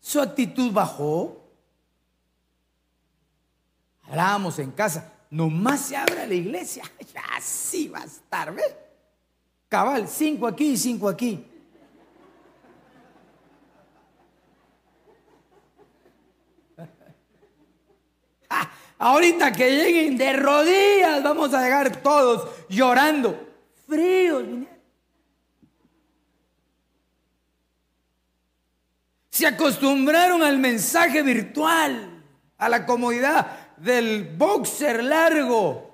[0.00, 1.38] Su actitud bajó.
[4.04, 5.13] Hablábamos en casa.
[5.34, 6.84] Nomás se abra la iglesia,
[7.36, 8.76] así va a estar, ¿ves?
[9.68, 11.44] Cabal, cinco aquí y cinco aquí.
[18.98, 23.36] Ahorita que lleguen de rodillas, vamos a llegar todos llorando,
[23.88, 24.44] fríos.
[29.30, 32.22] Se acostumbraron al mensaje virtual,
[32.56, 35.90] a la comodidad del boxer largo,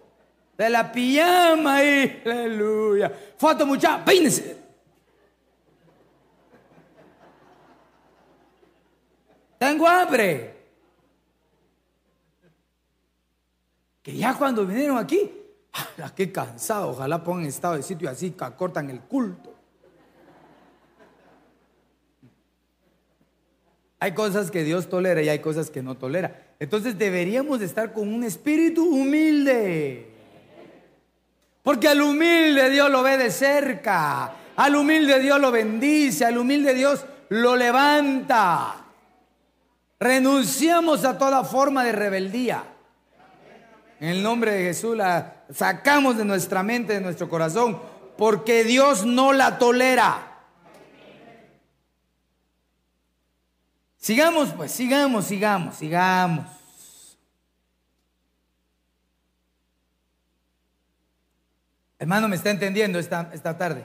[0.56, 3.12] de la pijama y aleluya.
[3.36, 4.56] Foto muchacha, peínese.
[9.58, 10.58] Tengo hambre.
[14.02, 15.30] Que ya cuando vinieron aquí,
[15.74, 16.90] ¡ah, qué cansado!
[16.90, 19.54] Ojalá pongan estado de sitio así, cortan el culto.
[23.98, 26.49] Hay cosas que Dios tolera y hay cosas que no tolera.
[26.60, 30.06] Entonces deberíamos de estar con un espíritu humilde.
[31.62, 34.34] Porque al humilde Dios lo ve de cerca.
[34.56, 36.26] Al humilde Dios lo bendice.
[36.26, 38.84] Al humilde Dios lo levanta.
[39.98, 42.62] Renunciamos a toda forma de rebeldía.
[43.98, 47.78] En el nombre de Jesús la sacamos de nuestra mente, de nuestro corazón,
[48.18, 50.29] porque Dios no la tolera.
[54.00, 56.46] Sigamos, pues, sigamos, sigamos, sigamos.
[61.98, 63.84] Hermano, ¿me está entendiendo esta, esta tarde?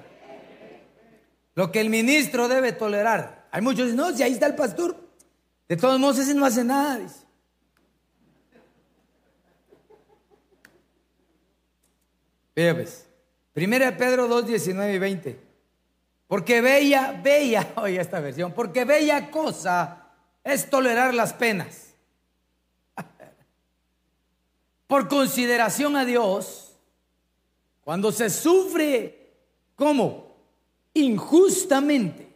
[1.54, 3.50] Lo que el ministro debe tolerar.
[3.52, 4.96] Hay muchos, no, si ahí está el pastor.
[5.68, 7.26] De todos modos, ese no hace nada, dice.
[12.54, 13.06] pues.
[13.52, 15.40] Primera Pedro 2, 19 y 20.
[16.28, 20.05] Porque bella, bella, oye esta versión, porque bella cosa
[20.46, 21.96] es tolerar las penas.
[24.88, 26.78] Por consideración a Dios,
[27.84, 29.34] cuando se sufre,
[29.76, 30.38] ¿cómo?
[30.94, 32.34] Injustamente.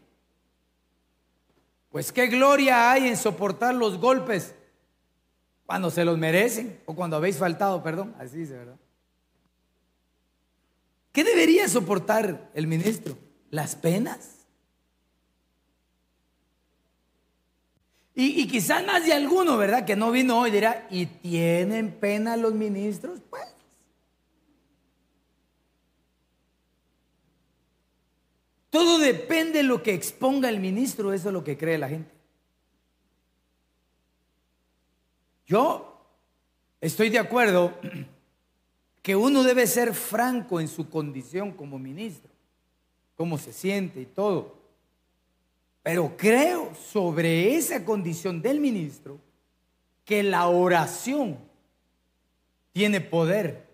[1.92, 4.56] Pues qué gloria hay en soportar los golpes
[5.66, 8.78] cuando se los merecen o cuando habéis faltado, perdón, así dice, ¿verdad?
[11.12, 13.18] ¿Qué debería soportar el ministro?
[13.52, 14.39] Las penas.
[18.22, 19.86] Y, quizás más de alguno, ¿verdad?
[19.86, 23.22] Que no vino hoy dirá, ¿y tienen pena los ministros?
[23.30, 23.46] Pues.
[28.70, 32.12] Todo depende de lo que exponga el ministro, eso es lo que cree la gente.
[35.46, 36.04] Yo
[36.82, 37.74] estoy de acuerdo
[39.02, 42.30] que uno debe ser franco en su condición como ministro,
[43.16, 44.59] cómo se siente y todo.
[45.84, 49.20] Pero creo sobre esa condición del ministro
[50.06, 51.38] que la oración
[52.74, 53.68] tiene poder.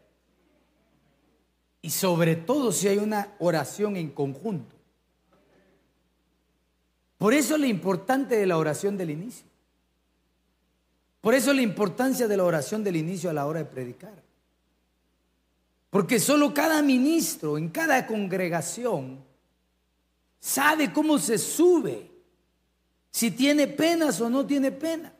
[1.81, 4.75] Y sobre todo si hay una oración en conjunto.
[7.17, 9.47] Por eso la importante de la oración del inicio.
[11.21, 14.23] Por eso la importancia de la oración del inicio a la hora de predicar.
[15.89, 19.24] Porque solo cada ministro en cada congregación
[20.45, 22.12] sabe cómo se sube,
[23.10, 25.12] si tiene penas o no tiene penas.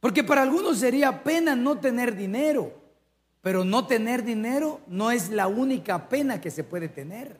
[0.00, 2.74] Porque para algunos sería pena no tener dinero,
[3.40, 7.38] pero no tener dinero no es la única pena que se puede tener.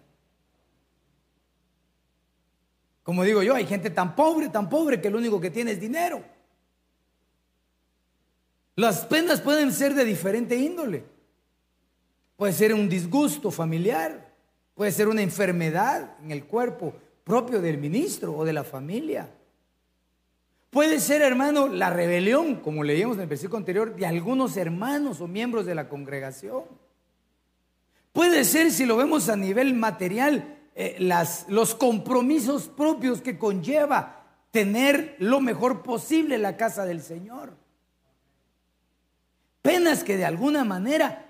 [3.02, 5.80] Como digo yo, hay gente tan pobre, tan pobre que lo único que tiene es
[5.80, 6.22] dinero.
[8.76, 11.04] Las penas pueden ser de diferente índole.
[12.36, 14.23] Puede ser un disgusto familiar,
[14.74, 19.30] puede ser una enfermedad en el cuerpo propio del ministro o de la familia.
[20.70, 25.28] Puede ser, hermano, la rebelión, como leíamos en el versículo anterior, de algunos hermanos o
[25.28, 26.64] miembros de la congregación.
[28.12, 34.24] Puede ser, si lo vemos a nivel material, eh, las, los compromisos propios que conlleva
[34.50, 37.56] tener lo mejor posible la casa del Señor.
[39.62, 41.24] Penas que de alguna manera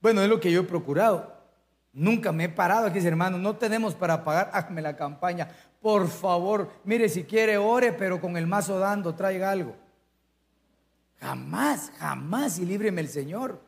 [0.00, 1.37] bueno, es lo que yo he procurado.
[1.92, 5.48] Nunca me he parado aquí, hermano, no tenemos para pagar, hazme la campaña.
[5.80, 9.76] Por favor, mire, si quiere, ore, pero con el mazo dando, traiga algo.
[11.20, 13.60] Jamás, jamás y líbreme el Señor.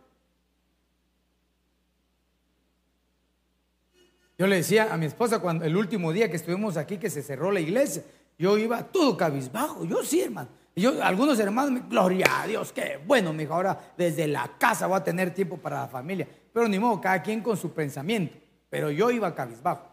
[4.39, 7.23] Yo le decía a mi esposa cuando el último día que estuvimos aquí, que se
[7.23, 8.03] cerró la iglesia,
[8.39, 9.85] yo iba todo cabizbajo.
[9.85, 10.49] Yo sí, hermano.
[10.75, 14.97] Y yo, algunos hermanos, gloria a Dios, qué bueno, mi ahora desde la casa voy
[14.97, 16.27] a tener tiempo para la familia.
[16.53, 18.37] Pero ni modo, cada quien con su pensamiento.
[18.69, 19.89] Pero yo iba cabizbajo.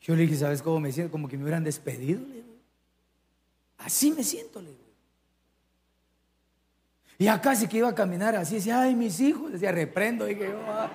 [0.00, 1.10] Yo le dije, ¿sabes cómo me siento?
[1.10, 2.20] Como que me hubieran despedido.
[3.78, 4.70] Así me siento, le
[7.18, 10.26] Y ya casi que iba a caminar así, decía, ay, mis hijos, decía, reprendo.
[10.26, 10.90] Que yo, ah".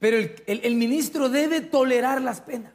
[0.00, 0.16] Pero
[0.46, 2.72] el, ministro debe tolerar las penas.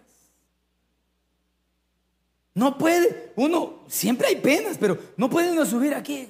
[2.55, 6.27] No puede, uno, siempre hay penas, pero no puede uno subir aquí.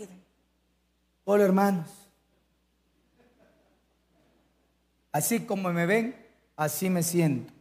[1.23, 1.87] Hola hermanos.
[5.11, 6.15] Así como me ven,
[6.57, 7.53] así me siento.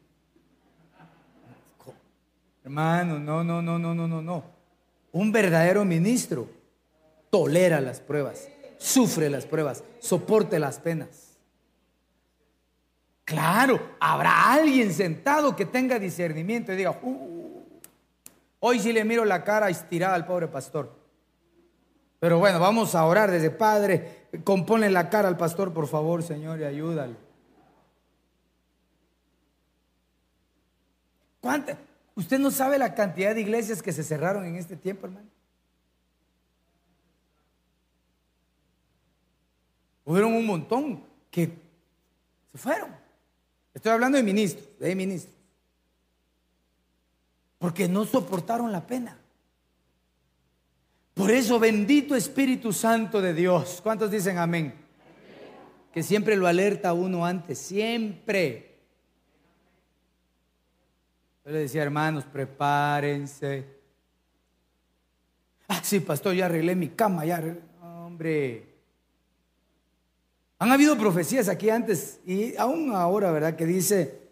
[2.64, 4.44] Hermano, no, no, no, no, no, no, no.
[5.12, 6.48] Un verdadero ministro
[7.28, 8.48] tolera las pruebas,
[8.78, 11.36] sufre las pruebas, soporte las penas.
[13.24, 17.33] Claro, habrá alguien sentado que tenga discernimiento y diga, uh,
[18.66, 20.90] hoy sí le miro la cara estirada al pobre pastor.
[22.18, 24.28] Pero bueno, vamos a orar desde Padre.
[24.42, 27.16] Compone la cara al pastor, por favor, Señor, y.
[31.40, 31.76] ¿Cuántas?
[32.14, 35.28] Usted no sabe la cantidad de iglesias que se cerraron en este tiempo, hermano.
[40.06, 41.52] Hubieron un montón que
[42.52, 42.90] se fueron.
[43.74, 45.34] Estoy hablando de ministros, de ministros.
[47.64, 49.16] Porque no soportaron la pena.
[51.14, 53.80] Por eso, bendito Espíritu Santo de Dios.
[53.82, 54.74] ¿Cuántos dicen amén?
[55.90, 58.80] Que siempre lo alerta uno antes, siempre.
[61.42, 63.64] Yo le decía, hermanos, prepárense.
[65.66, 67.42] Ah, sí, pastor, ya arreglé mi cama, ya
[67.80, 68.74] Hombre.
[70.58, 73.56] Han habido profecías aquí antes y aún ahora, ¿verdad?
[73.56, 74.23] Que dice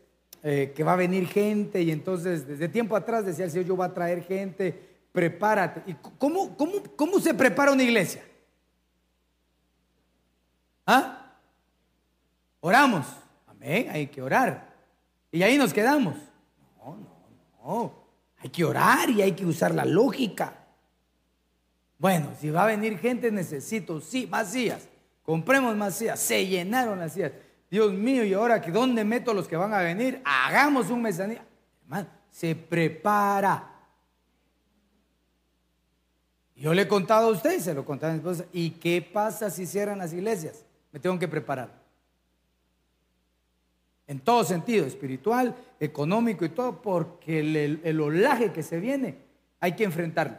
[0.42, 3.76] eh, que va a venir gente y entonces desde tiempo atrás decía el Señor, yo
[3.76, 4.76] voy a traer gente,
[5.12, 5.82] prepárate.
[5.86, 8.24] ¿Y cómo, cómo, cómo se prepara una iglesia?
[10.84, 11.36] ¿Ah?
[12.60, 13.06] Oramos.
[13.46, 14.72] Amén, hay que orar.
[15.30, 16.16] Y ahí nos quedamos.
[16.78, 17.92] No, no, no.
[18.38, 20.54] Hay que orar y hay que usar la lógica.
[21.98, 24.88] Bueno, si va a venir gente, necesito, sí, más sillas.
[25.22, 26.02] Compremos más.
[26.16, 27.30] Se llenaron las sillas.
[27.72, 31.42] Dios mío, y ahora dónde meto los que van a venir, hagamos un mesanía.
[31.84, 33.66] Hermano, se prepara.
[36.54, 38.44] Yo le he contado a usted, se lo contaba a mi esposa.
[38.52, 40.66] ¿Y qué pasa si cierran las iglesias?
[40.92, 41.70] Me tengo que preparar
[44.06, 49.16] en todo sentido, espiritual, económico y todo, porque el, olaje que se viene
[49.60, 50.36] hay que enfrentarlo.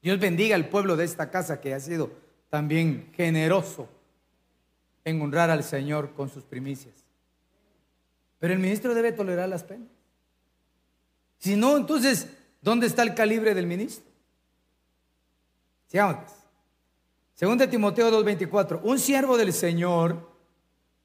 [0.00, 2.10] Dios bendiga al pueblo de esta casa que ha sido
[2.48, 3.90] también generoso
[5.08, 6.94] en honrar al Señor con sus primicias.
[8.38, 9.88] Pero el ministro debe tolerar las penas.
[11.38, 12.28] Si no, entonces,
[12.60, 14.04] ¿dónde está el calibre del ministro?
[15.86, 16.16] Sigamos.
[16.16, 16.32] Pues.
[17.34, 20.28] Según de Timoteo 2.24, un siervo del Señor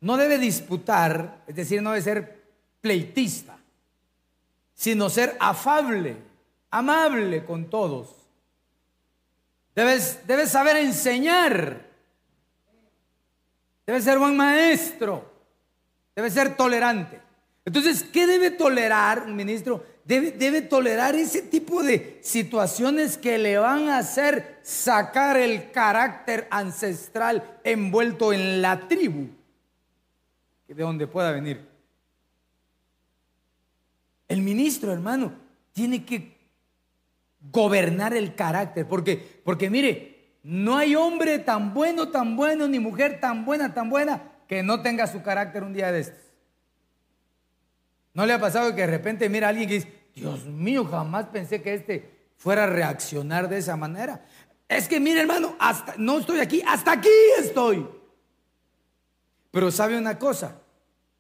[0.01, 2.43] no debe disputar, es decir, no debe ser
[2.81, 3.57] pleitista,
[4.73, 6.17] sino ser afable,
[6.71, 8.15] amable con todos.
[9.75, 11.92] Debes, debes saber enseñar.
[13.85, 15.31] Debe ser buen maestro.
[16.15, 17.19] Debe ser tolerante.
[17.65, 19.85] Entonces, ¿qué debe tolerar un ministro?
[20.05, 26.47] Debe, debe, tolerar ese tipo de situaciones que le van a hacer sacar el carácter
[26.51, 29.29] ancestral envuelto en la tribu
[30.73, 31.65] de donde pueda venir.
[34.27, 35.33] El ministro, hermano,
[35.71, 36.33] tiene que
[37.51, 40.12] gobernar el carácter, porque, porque mire,
[40.43, 44.81] no hay hombre tan bueno, tan bueno, ni mujer tan buena, tan buena, que no
[44.81, 46.19] tenga su carácter un día de estos.
[48.13, 51.27] ¿No le ha pasado que de repente mira a alguien que dice, Dios mío, jamás
[51.27, 54.25] pensé que este fuera a reaccionar de esa manera?
[54.67, 57.87] Es que mire, hermano, hasta no estoy aquí, hasta aquí estoy.
[59.49, 60.59] Pero sabe una cosa,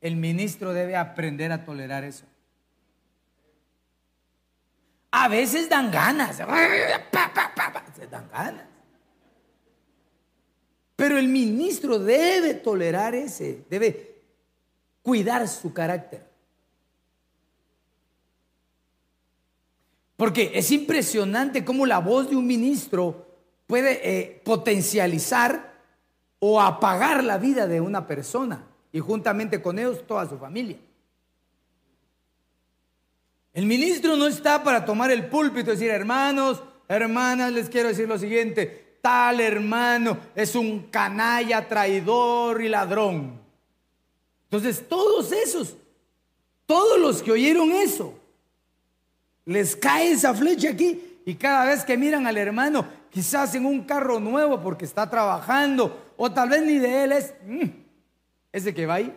[0.01, 2.25] el ministro debe aprender a tolerar eso.
[5.11, 6.35] A veces dan ganas,
[7.95, 8.72] se dan ganas.
[10.95, 14.21] Pero el ministro debe tolerar ese, debe
[15.01, 16.25] cuidar su carácter.
[20.15, 23.27] Porque es impresionante cómo la voz de un ministro
[23.67, 25.73] puede eh, potencializar
[26.39, 30.77] o apagar la vida de una persona y juntamente con ellos toda su familia.
[33.53, 38.07] El ministro no está para tomar el púlpito y decir, hermanos, hermanas, les quiero decir
[38.07, 43.37] lo siguiente, tal hermano es un canalla, traidor y ladrón.
[44.45, 45.75] Entonces, todos esos,
[46.65, 48.17] todos los que oyeron eso,
[49.43, 53.83] les cae esa flecha aquí y cada vez que miran al hermano, quizás en un
[53.83, 57.69] carro nuevo porque está trabajando, o tal vez ni de él es, mm,
[58.53, 59.13] ese que va ahí.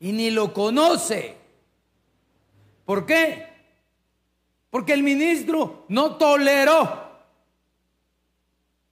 [0.00, 1.34] Y ni lo conoce.
[2.84, 3.46] ¿Por qué?
[4.68, 7.05] Porque el ministro no toleró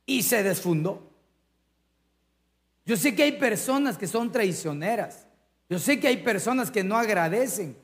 [0.07, 1.11] y se desfundó.
[2.87, 5.27] Yo sé que hay personas que son traicioneras.
[5.71, 7.77] Yo sé que hay personas que no agradecen.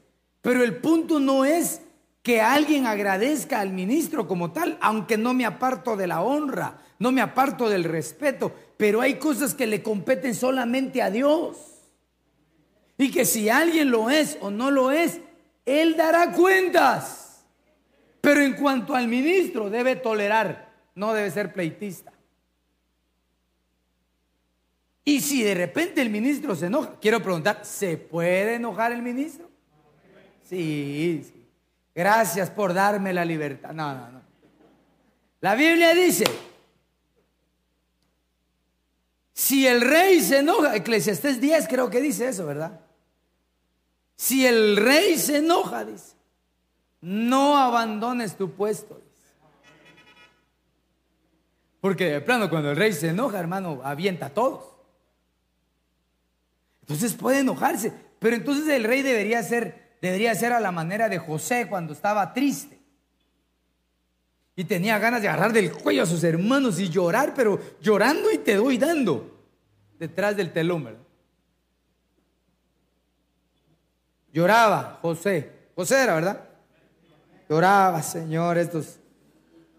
[0.43, 1.83] Pero el punto no es
[2.23, 7.13] que alguien agradezca al ministro como tal, aunque no me aparto de la honra, no
[7.13, 11.57] me aparto del respeto, pero hay cosas que le competen solamente a Dios.
[12.99, 15.21] Y que si alguien lo es o no lo es,
[15.65, 17.47] Él dará cuentas.
[18.21, 20.70] Pero en cuanto al ministro, debe tolerar,
[21.01, 22.13] no debe ser pleitista.
[25.03, 29.49] Y si de repente el ministro se enoja, quiero preguntar, ¿se puede enojar el ministro?
[30.45, 31.47] Sí, sí.
[31.95, 33.73] Gracias por darme la libertad.
[33.73, 34.21] No, no, no.
[35.41, 36.25] La Biblia dice,
[39.33, 42.79] si el rey se enoja, Eclesiastés 10 creo que dice eso, ¿verdad?
[44.17, 46.15] Si el rey se enoja, dice,
[47.01, 49.01] no abandones tu puesto.
[51.81, 54.65] Porque de plano cuando el rey se enoja, hermano, avienta a todos.
[56.83, 61.19] Entonces puede enojarse, pero entonces el rey debería ser debería ser a la manera de
[61.19, 62.79] José cuando estaba triste.
[64.57, 68.39] Y tenía ganas de agarrar del cuello a sus hermanos y llorar, pero llorando y
[68.39, 69.39] te doy dando
[69.99, 71.01] detrás del telón, ¿verdad?
[74.33, 75.51] Lloraba José.
[75.75, 76.45] José era, ¿verdad?
[77.49, 79.00] Lloraba, Señor, estos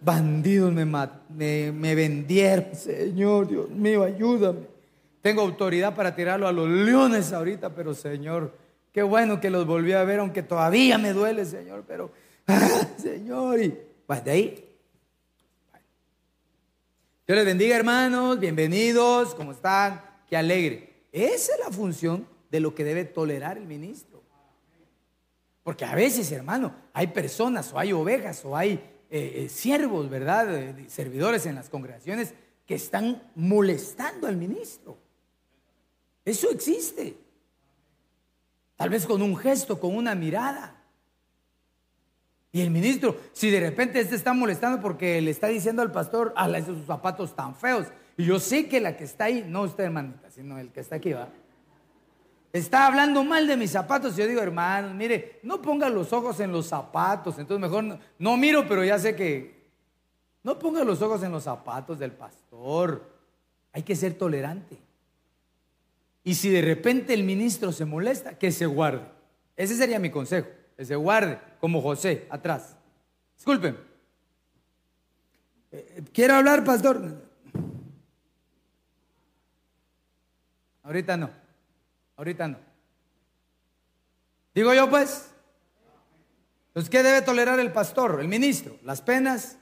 [0.02, 4.68] bandidos me, me, me vendieron, Señor, Dios mío, ayúdame.
[5.22, 8.52] Tengo autoridad para tirarlo a los leones ahorita, pero Señor,
[8.92, 12.12] Qué bueno que los volví a ver, aunque todavía me duele, Señor, pero,
[12.48, 14.68] ah, Señor, y pues de ahí.
[17.26, 20.02] Dios les bendiga, hermanos, bienvenidos, ¿cómo están?
[20.28, 21.06] Qué alegre.
[21.14, 24.22] Esa es la función de lo que debe tolerar el ministro.
[25.64, 28.84] Porque a veces, hermano, hay personas o hay ovejas o hay
[29.14, 30.74] eh, eh, siervos, ¿verdad?
[30.88, 32.34] servidores en las congregaciones
[32.66, 34.98] que están molestando al ministro.
[36.24, 37.18] Eso existe.
[38.78, 40.82] Tal vez con un gesto, con una mirada.
[42.54, 46.34] Y el ministro, si de repente este está molestando porque le está diciendo al pastor,
[46.38, 47.88] a esos zapatos tan feos.
[48.16, 50.96] Y yo sé que la que está ahí, no usted hermanita, sino el que está
[50.96, 51.30] aquí, va.
[52.54, 54.18] Está hablando mal de mis zapatos.
[54.18, 57.40] Y yo digo, hermano, mire, no ponga los ojos en los zapatos.
[57.40, 59.70] Entonces mejor no, miro, pero ya sé que
[60.44, 63.10] no ponga los ojos en los zapatos del pastor.
[63.72, 64.78] Hay que ser tolerante.
[66.24, 69.06] Y si de repente el ministro se molesta, que se guarde.
[69.56, 72.76] Ese sería mi consejo, que se guarde, como José, atrás.
[73.38, 73.78] Disculpen.
[75.72, 77.24] Eh, quiero hablar, pastor.
[80.84, 81.41] Ahorita no.
[82.18, 82.58] Ahorita no.
[84.54, 85.32] Digo yo, pues.
[86.68, 88.78] Entonces, ¿qué debe tolerar el pastor, el ministro?
[88.84, 89.58] Las penas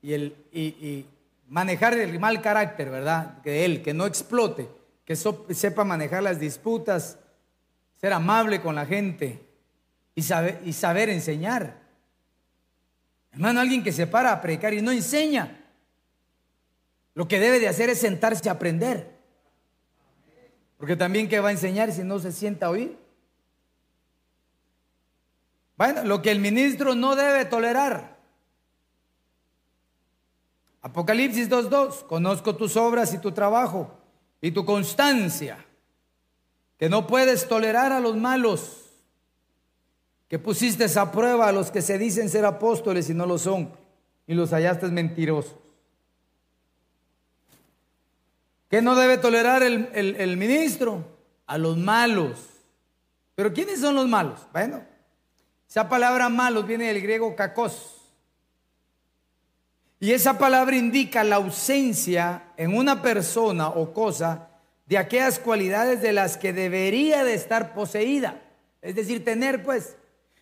[0.00, 1.06] y, el, y
[1.48, 3.42] manejar el mal carácter, ¿verdad?
[3.42, 4.68] Que él, que no explote
[5.08, 7.16] que sepa manejar las disputas,
[7.98, 9.42] ser amable con la gente
[10.14, 11.78] y saber, y saber enseñar.
[13.32, 15.64] Hermano, alguien que se para a predicar y no enseña,
[17.14, 19.17] lo que debe de hacer es sentarse a aprender.
[20.78, 22.96] Porque también que va a enseñar si no se sienta oír.
[25.76, 28.16] Bueno, lo que el ministro no debe tolerar.
[30.82, 33.98] Apocalipsis 2.2, conozco tus obras y tu trabajo
[34.40, 35.64] y tu constancia,
[36.78, 38.86] que no puedes tolerar a los malos,
[40.28, 43.72] que pusiste a prueba a los que se dicen ser apóstoles y no lo son,
[44.26, 45.56] y los hallaste mentirosos.
[48.68, 51.04] ¿Qué no debe tolerar el, el ministro?
[51.46, 52.38] A los malos.
[53.34, 54.40] ¿Pero quiénes son los malos?
[54.52, 54.82] Bueno,
[55.68, 57.98] esa palabra malos viene del griego kakos
[60.00, 64.48] y esa palabra indica la ausencia en una persona o cosa
[64.86, 68.40] de aquellas cualidades de las que debería de estar poseída.
[68.80, 69.96] Es decir, tener pues.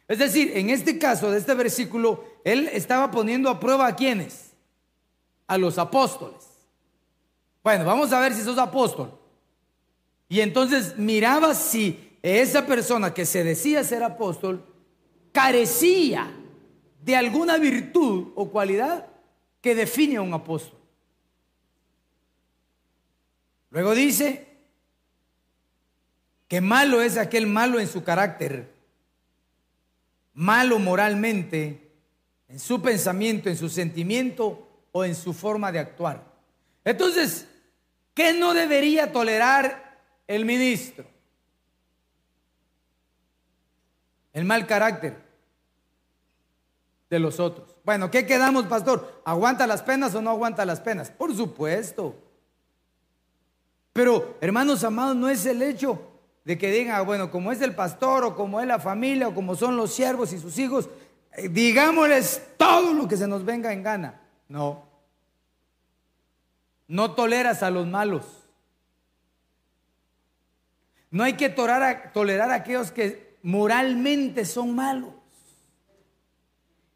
[0.09, 4.53] Es decir, en este caso de este versículo, él estaba poniendo a prueba a quienes?
[5.47, 6.45] A los apóstoles.
[7.67, 9.19] Bueno, vamos a ver si sos apóstol.
[10.29, 14.65] Y entonces miraba si esa persona que se decía ser apóstol
[15.33, 16.33] carecía
[17.03, 19.09] de alguna virtud o cualidad
[19.61, 20.79] que define a un apóstol.
[23.71, 24.47] Luego dice
[26.47, 28.73] que malo es aquel malo en su carácter,
[30.35, 31.91] malo moralmente,
[32.47, 36.37] en su pensamiento, en su sentimiento o en su forma de actuar.
[36.85, 37.49] Entonces,
[38.17, 41.05] ¿qué no debería tolerar el ministro?
[44.33, 45.25] El mal carácter.
[47.09, 47.77] de los otros.
[47.85, 49.23] Bueno, ¿qué quedamos, pastor?
[49.25, 51.09] ¿Aguanta las penas o no aguanta las penas?
[51.09, 52.17] Por supuesto.
[53.93, 56.03] Pero, hermanos amados, no es el hecho
[56.45, 59.35] de que digan, ah, bueno, como es el pastor o como es la familia o
[59.35, 60.89] como son los siervos y sus hijos,
[61.37, 64.21] eh, digámosles todo lo que se nos venga en gana.
[64.49, 64.86] No.
[66.89, 68.25] No toleras a los malos.
[71.11, 75.15] No hay que tolerar a, aquellos que moralmente son malos.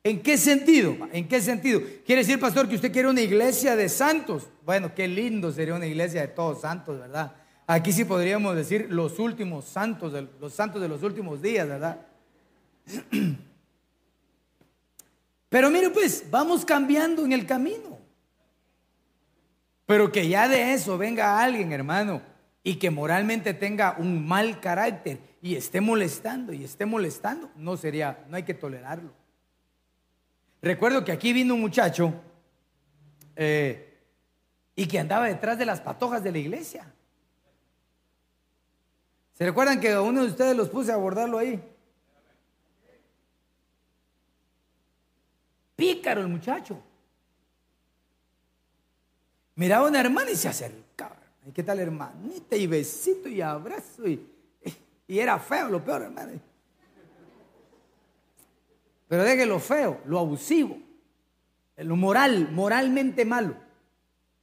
[0.02, 0.96] ¿En qué sentido?
[1.12, 1.80] ¿En qué sentido?
[2.06, 4.48] ¿Quiere decir, pastor, que usted quiere una iglesia de santos?
[4.64, 7.34] Bueno, qué lindo sería una iglesia de todos santos, ¿verdad?
[7.66, 12.04] Aquí sí podríamos decir los últimos santos, los santos de los últimos días, ¿verdad?
[15.48, 17.99] Pero mire, pues, vamos cambiando en el camino.
[19.90, 22.22] Pero que ya de eso venga alguien, hermano,
[22.62, 28.24] y que moralmente tenga un mal carácter y esté molestando y esté molestando, no sería,
[28.28, 29.10] no hay que tolerarlo.
[30.62, 32.14] Recuerdo que aquí vino un muchacho
[33.34, 33.98] eh,
[34.76, 36.86] y que andaba detrás de las patojas de la iglesia.
[39.32, 41.60] ¿Se recuerdan que a uno de ustedes los puse a abordarlo ahí?
[45.74, 46.80] Pícaro el muchacho.
[49.60, 51.18] Miraba a una hermana y se acercaba.
[51.46, 52.56] ¿Y qué tal hermanita?
[52.56, 54.08] Y besito y abrazo.
[54.08, 54.26] Y,
[55.06, 56.32] y era feo, lo peor, hermano.
[59.06, 60.78] Pero deje lo feo, lo abusivo,
[61.76, 63.54] lo moral, moralmente malo.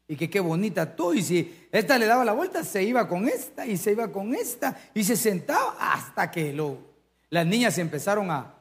[0.08, 1.16] Y que qué bonita tú.
[1.16, 4.36] Y si esta le daba la vuelta, se iba con esta y se iba con
[4.36, 6.78] esta y se sentaba hasta que lo,
[7.32, 8.54] las niñas empezaron a,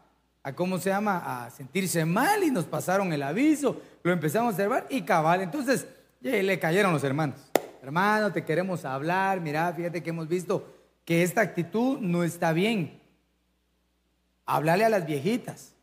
[0.42, 1.44] a, ¿cómo se llama?
[1.44, 3.78] A sentirse mal y nos pasaron el aviso.
[4.02, 5.42] Lo empezamos a observar y cabal.
[5.42, 5.86] Entonces
[6.26, 7.38] le cayeron los hermanos.
[7.82, 9.40] Hermano, te queremos hablar.
[9.40, 10.74] Mira, fíjate que hemos visto
[11.04, 13.00] que esta actitud no está bien.
[14.44, 15.72] Háblale a las viejitas.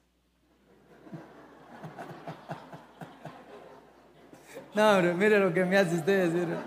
[4.76, 6.48] No, hombre, mire lo que me hace usted decir.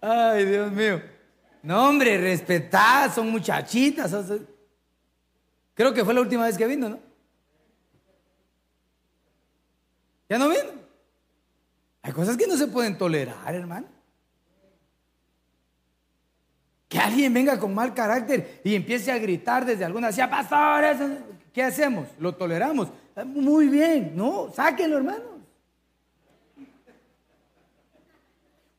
[0.00, 1.00] Ay, Dios mío.
[1.62, 4.12] No, hombre, respetad, son muchachitas.
[5.72, 7.13] Creo que fue la última vez que vino, ¿no?
[10.28, 10.84] ¿Ya no vino?
[12.02, 13.86] Hay cosas que no se pueden tolerar, hermano.
[16.88, 20.98] Que alguien venga con mal carácter y empiece a gritar desde alguna silla, pastores,
[21.52, 22.08] ¿qué hacemos?
[22.18, 22.88] Lo toleramos.
[23.24, 25.34] Muy bien, no, sáquenlo, hermanos.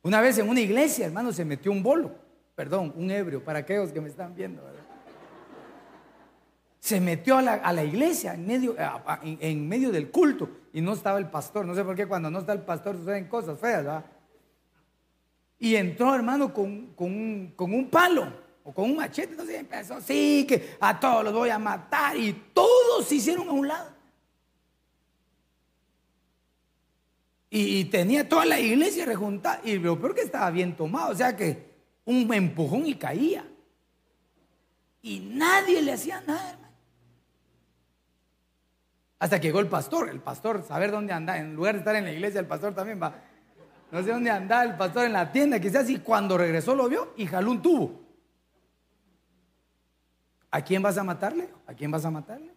[0.06, 2.12] Una vez en una iglesia, hermano, se metió un bolo,
[2.54, 4.62] perdón, un ebrio, para aquellos que me están viendo.
[6.80, 11.65] Se metió a la, iglesia en, medio del culto y no estaba el pastor.
[11.65, 14.05] No sé por qué cuando no está el pastor suceden cosas feas, ¿verdad?
[15.57, 18.28] Y entró, hermano, con, con, con un palo
[18.61, 19.32] o con un machete.
[19.32, 22.17] Entonces empezó, sí, que a todos los voy a matar.
[22.17, 23.89] Y todos se hicieron a un lado.
[27.49, 29.61] Y, tenía toda la iglesia rejuntada.
[29.63, 31.13] Y lo peor que estaba bien tomado.
[31.13, 31.73] O sea que
[32.03, 33.49] un empujón y caía.
[35.01, 36.64] Y nadie le hacía nada, hermano.
[39.20, 40.09] Hasta que llegó el pastor.
[40.09, 41.38] El pastor, saber dónde anda.
[41.38, 43.16] En lugar de estar en la iglesia, el pastor también va.
[43.91, 45.89] No sé dónde anda el pastor en la tienda, quizás.
[45.89, 48.01] Y cuando regresó lo vio y jaló un tubo.
[50.51, 51.49] ¿A quién vas a matarle?
[51.68, 52.53] ¿A quién vas a matarle?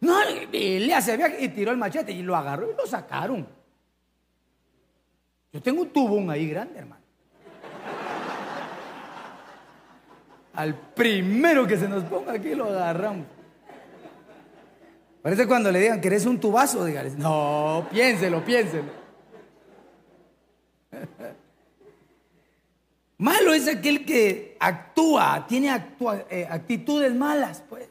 [0.00, 3.46] No, le hace y tiró el machete y lo agarró y lo sacaron.
[5.52, 7.02] Yo tengo un tubón ahí grande, hermano.
[10.54, 13.26] Al primero que se nos ponga aquí lo agarramos.
[15.28, 18.90] Parece cuando le digan que eres un tubazo, dígales, no, piénselo, piénselo.
[23.18, 25.68] Malo es aquel que actúa, tiene
[26.30, 27.90] eh, actitudes malas, pues.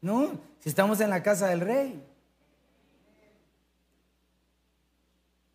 [0.00, 0.40] ¿no?
[0.60, 2.02] Si estamos en la casa del rey.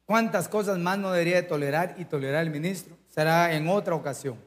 [0.06, 2.96] ¿Cuántas cosas más no debería de tolerar y tolerar el ministro?
[3.08, 4.38] Será en otra ocasión.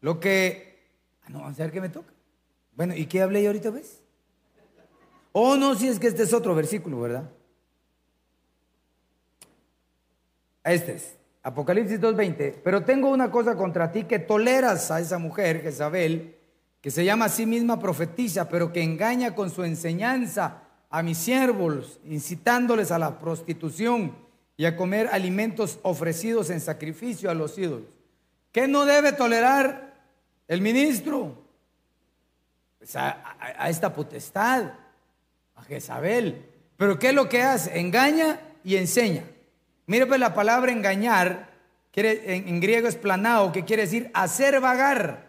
[0.00, 0.86] Lo que...
[1.26, 2.12] No, a ver qué me toca.
[2.78, 4.00] Bueno, ¿y qué hablé yo ahorita, ves?
[5.32, 7.28] Oh, no, si es que este es otro versículo, ¿verdad?
[10.62, 12.60] Este es, Apocalipsis 2.20.
[12.62, 16.36] Pero tengo una cosa contra ti, que toleras a esa mujer, Jezabel,
[16.80, 21.18] que se llama a sí misma profetiza, pero que engaña con su enseñanza a mis
[21.18, 24.14] siervos, incitándoles a la prostitución
[24.56, 27.88] y a comer alimentos ofrecidos en sacrificio a los ídolos.
[28.52, 29.94] ¿Qué no debe tolerar
[30.46, 31.47] el ministro?
[32.78, 34.72] Pues a, esta potestad,
[35.54, 36.46] a Jezabel.
[36.76, 37.78] Pero ¿qué es lo que hace?
[37.78, 39.24] Engaña y enseña.
[39.86, 41.50] Mire pues la palabra engañar,
[41.90, 45.28] quiere, en, en griego es planao, que quiere decir hacer vagar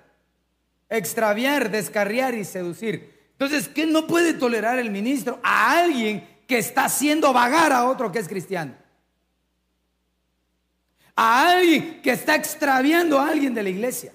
[0.90, 3.18] extraviar, descarriar y seducir.
[3.34, 5.40] Entonces, ¿qué no puede tolerar el ministro?
[5.44, 8.74] A alguien que está haciendo vagar a otro que es cristiano.
[11.16, 14.14] A alguien que está extraviando a alguien de la iglesia.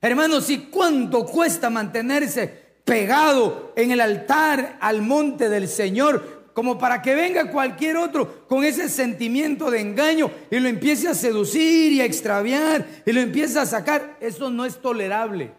[0.00, 7.02] Hermanos, ¿y cuánto cuesta mantenerse pegado en el altar al monte del Señor como para
[7.02, 12.00] que venga cualquier otro con ese sentimiento de engaño y lo empiece a seducir y
[12.00, 14.16] a extraviar y lo empiece a sacar.
[14.20, 15.52] Eso no es tolerable.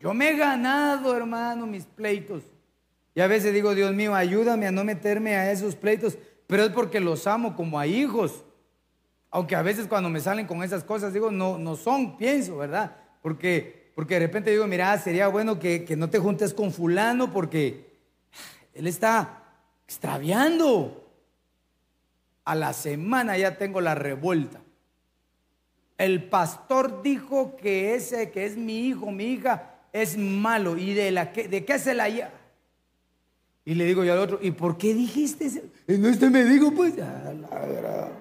[0.00, 2.44] Yo me he ganado, hermano, mis pleitos.
[3.14, 6.16] Y a veces digo, Dios mío, ayúdame a no meterme a esos pleitos,
[6.46, 8.44] pero es porque los amo como a hijos.
[9.30, 12.96] Aunque a veces cuando me salen con esas cosas, digo, no, no son, pienso, ¿verdad?
[13.22, 17.98] Porque porque de repente digo, mira, sería bueno que, no te juntes con fulano porque
[18.72, 19.42] él está
[19.88, 21.10] extraviando.
[22.44, 24.60] A la semana ya tengo la revuelta.
[25.96, 30.78] El pastor dijo que ese que es mi hijo, mi hija, es malo.
[30.78, 32.30] ¿Y de, la que, de qué se la lleva?
[33.64, 35.60] Y le digo yo al otro, ¿y por qué dijiste eso?
[35.88, 38.12] No este me dijo, pues, la verdad.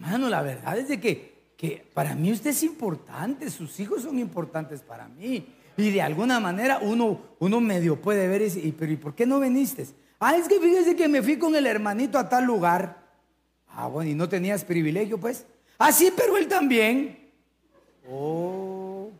[0.00, 4.18] Hermano, la verdad es de que, que para mí usted es importante, sus hijos son
[4.18, 5.46] importantes para mí.
[5.76, 9.38] Y de alguna manera uno, uno medio puede ver, y, pero ¿y por qué no
[9.40, 9.86] viniste?
[10.18, 13.02] Ah, es que fíjese que me fui con el hermanito a tal lugar.
[13.68, 15.46] Ah, bueno, y no tenías privilegio, pues.
[15.78, 17.30] Ah, sí, pero él también.
[18.10, 19.10] Oh.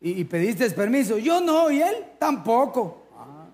[0.00, 1.18] ¿Y, pediste permiso?
[1.18, 3.06] Yo no, y él tampoco.
[3.16, 3.46] Ah.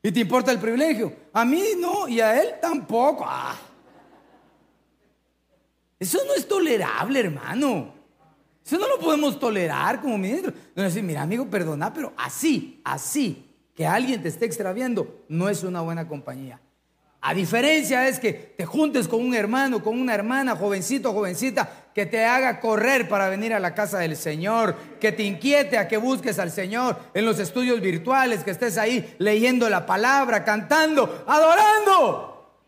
[0.00, 1.12] ¿Y te importa el privilegio?
[1.32, 3.24] A mí no, y a él tampoco.
[3.26, 3.56] Ah.
[6.04, 7.94] Eso no es tolerable, hermano.
[8.62, 10.52] Eso no lo podemos tolerar como ministro.
[10.74, 15.62] No decir, mira, amigo, perdona, pero así, así, que alguien te esté extraviando, no es
[15.62, 16.60] una buena compañía.
[17.22, 22.04] A diferencia es que te juntes con un hermano, con una hermana, jovencito, jovencita, que
[22.04, 25.96] te haga correr para venir a la casa del Señor, que te inquiete a que
[25.96, 32.60] busques al Señor en los estudios virtuales, que estés ahí leyendo la palabra, cantando, adorando.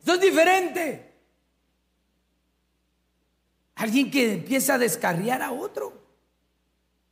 [0.00, 1.07] Eso es diferente.
[3.78, 5.92] Alguien que empieza a descarriar a otro.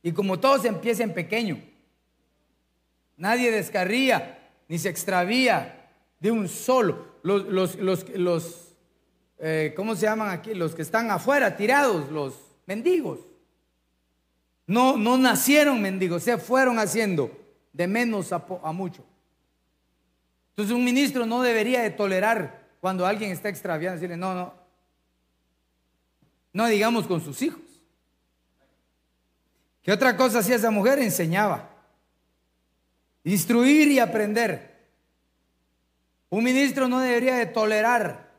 [0.03, 1.61] Y como todos empieza en pequeño.
[3.15, 4.37] Nadie descarría
[4.67, 5.89] ni se extravía
[6.19, 7.15] de un solo.
[7.23, 8.75] Los, los,
[9.39, 10.53] eh, ¿cómo se llaman aquí?
[10.53, 13.19] Los que están afuera, tirados, los mendigos.
[14.65, 17.31] No, no nacieron mendigos, se fueron haciendo
[17.71, 19.05] de menos a, a mucho.
[20.49, 24.53] Entonces un ministro no debería de tolerar cuando alguien está extraviando, decirle, no, no,
[26.57, 27.61] no digamos con sus hijos.
[29.83, 30.97] ¿Qué otra cosa hacía esa mujer?
[30.97, 31.69] Enseñaba.
[33.23, 34.75] Instruir y aprender.
[36.31, 38.31] Un ministro no debería de tolerar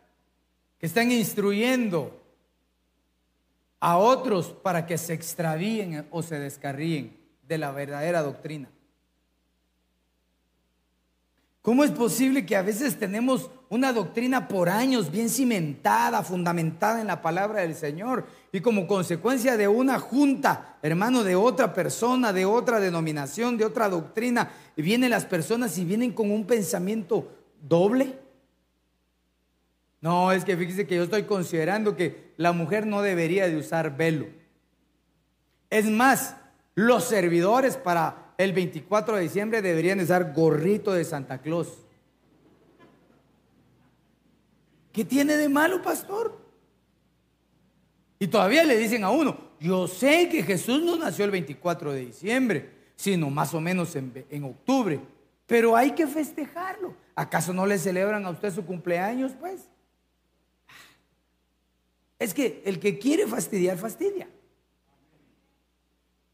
[0.81, 2.21] que estén instruyendo
[3.79, 7.17] a otros para que se extravíen o se descarríen
[7.47, 8.69] de la verdadera doctrina.
[11.63, 17.09] ¿Cómo es posible que a veces tenemos una doctrina por años bien cimentada, fundamentada en
[17.09, 22.47] la palabra del Señor y como consecuencia de una junta, hermano, de otra persona, de
[22.47, 27.31] otra denominación, de otra doctrina, vienen las personas y vienen con un pensamiento
[27.61, 28.19] doble?
[30.01, 33.97] No, es que fíjese que yo estoy considerando que la mujer no debería de usar
[33.97, 34.27] velo.
[35.71, 36.37] Es más,
[36.77, 41.69] los servidores para el 24 de diciembre deberían usar gorrito de Santa Claus.
[44.93, 46.39] ¿Qué tiene de malo, pastor?
[48.21, 52.07] Y todavía le dicen a uno, yo sé que Jesús no nació el 24 de
[52.07, 55.01] diciembre, sino más o menos en, en octubre,
[55.47, 56.95] pero hay que festejarlo.
[57.17, 59.69] ¿Acaso no le celebran a usted su cumpleaños, pues?
[62.21, 64.29] Es que el que quiere fastidiar, fastidia.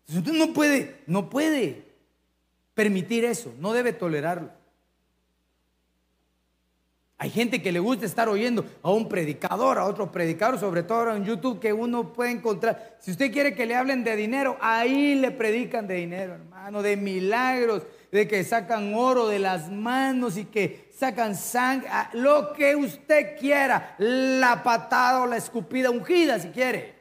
[0.06, 1.93] Usted no puede, no puede
[2.74, 4.50] permitir eso, no debe tolerarlo.
[7.16, 10.98] Hay gente que le gusta estar oyendo a un predicador, a otro predicador, sobre todo
[10.98, 12.98] ahora en YouTube, que uno puede encontrar.
[13.00, 16.96] Si usted quiere que le hablen de dinero, ahí le predican de dinero, hermano, de
[16.96, 23.38] milagros, de que sacan oro de las manos y que sacan sangre, lo que usted
[23.38, 26.93] quiera, la patada o la escupida ungida si quiere.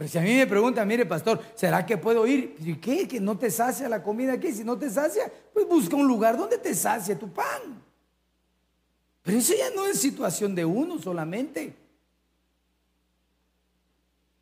[0.00, 2.56] Pero si a mí me preguntan, mire pastor, ¿será que puedo ir?
[2.60, 3.06] ¿Y qué?
[3.06, 4.50] ¿Que no te sacia la comida aquí?
[4.50, 7.84] Si no te sacia, pues busca un lugar donde te sacie tu pan.
[9.20, 11.76] Pero eso ya no es situación de uno solamente.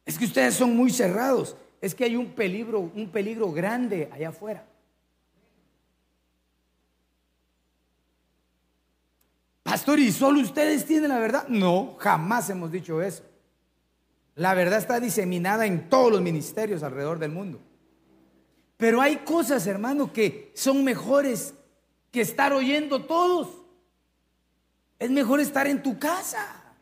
[0.07, 1.57] Es que ustedes son muy cerrados.
[1.81, 4.65] Es que hay un peligro, un peligro grande allá afuera.
[9.65, 11.49] Pastor, ¿y solo ustedes tienen la verdad?
[11.49, 13.28] No, jamás hemos dicho eso.
[14.39, 17.61] La verdad está diseminada en todos los ministerios alrededor del mundo.
[18.76, 21.55] Pero hay cosas, hermano, que son mejores
[22.12, 23.49] que estar oyendo todos.
[24.97, 26.72] Es mejor estar en tu casa.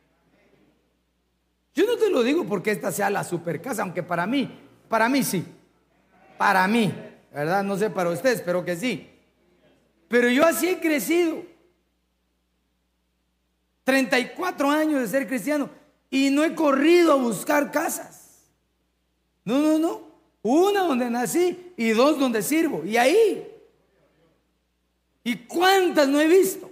[1.74, 4.54] Yo no te lo digo porque esta sea la super casa, aunque para mí,
[4.90, 5.42] para mí sí.
[6.36, 6.92] Para mí,
[7.32, 7.64] ¿verdad?
[7.64, 9.10] No sé para ustedes, pero que sí.
[10.08, 11.42] Pero yo así he crecido.
[13.84, 15.70] 34 años de ser cristiano
[16.10, 18.50] y no he corrido a buscar casas.
[19.44, 20.00] No, no, no.
[20.42, 22.84] Una donde nací y dos donde sirvo.
[22.84, 23.52] Y ahí.
[25.24, 26.70] ¿Y cuántas no he visto?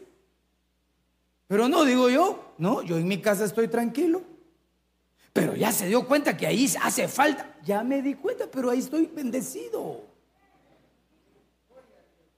[1.49, 4.22] Pero no digo yo, no, yo en mi casa estoy tranquilo.
[5.32, 7.57] Pero ya se dio cuenta que ahí hace falta.
[7.64, 10.03] Ya me di cuenta, pero ahí estoy bendecido.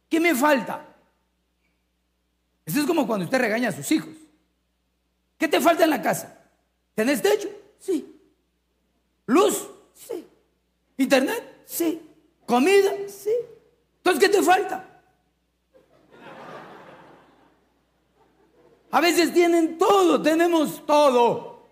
[0.08, 0.86] ¿Qué me falta?
[2.64, 4.14] Eso es como cuando usted regaña a sus hijos.
[5.36, 6.35] ¿Qué te falta en la casa?
[6.96, 7.48] ¿Tenés techo?
[7.78, 8.18] Sí.
[9.26, 9.68] ¿Luz?
[9.94, 10.26] Sí.
[10.96, 11.62] ¿Internet?
[11.66, 12.00] Sí.
[12.46, 12.90] ¿Comida?
[13.06, 13.34] Sí.
[13.98, 14.84] Entonces, ¿qué te falta?
[18.90, 21.66] A veces tienen todo, tenemos todo.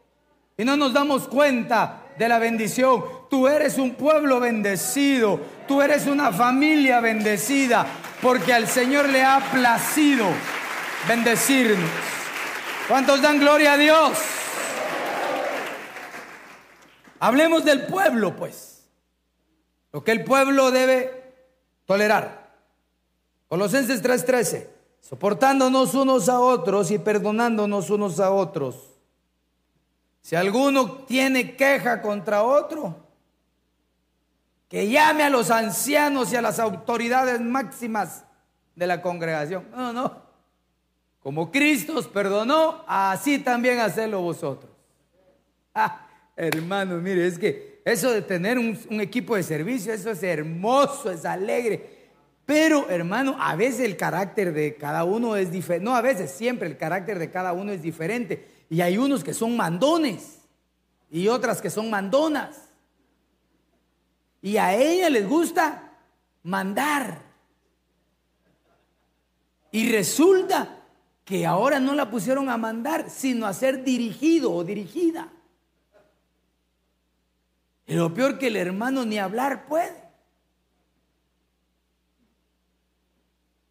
[0.59, 3.03] Y no nos damos cuenta de la bendición.
[3.31, 5.41] Tú eres un pueblo bendecido.
[5.67, 7.87] Tú eres una familia bendecida.
[8.21, 10.27] Porque al Señor le ha placido
[11.09, 11.91] bendecirnos.
[12.89, 14.19] ¿Cuántos dan gloria a Dios?
[17.25, 18.87] Hablemos del pueblo, pues.
[19.93, 21.33] Lo que el pueblo debe
[21.87, 22.53] tolerar.
[23.49, 24.69] Colosenses 3:13
[25.01, 28.91] soportándonos unos a otros y perdonándonos unos a otros.
[30.21, 32.95] Si alguno tiene queja contra otro,
[34.69, 38.25] que llame a los ancianos y a las autoridades máximas
[38.77, 39.67] de la congregación.
[39.75, 40.23] No, no.
[41.23, 44.71] Como Cristo os perdonó, así también hacedlo vosotros.
[45.75, 46.04] Ah,
[46.37, 51.11] hermanos, mire, es que eso de tener un, un equipo de servicio, eso es hermoso,
[51.11, 51.95] es alegre.
[52.47, 55.85] Pero, hermano, a veces el carácter de cada uno es diferente.
[55.85, 58.47] No, a veces, siempre el carácter de cada uno es diferente.
[58.69, 60.41] Y hay unos que son mandones
[61.11, 62.57] y otras que son mandonas.
[64.43, 65.93] Y a ella les gusta
[66.43, 67.23] mandar.
[69.73, 70.83] Y resulta
[71.25, 75.33] que ahora no la pusieron a mandar, sino a ser dirigido o dirigida.
[77.87, 80.05] Y lo peor que el hermano ni hablar puede.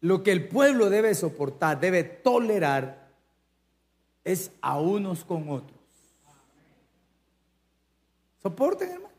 [0.00, 3.08] Lo que el pueblo debe soportar, debe tolerar,
[4.22, 5.78] es a unos con otros.
[8.42, 9.10] Soporten, hermanos.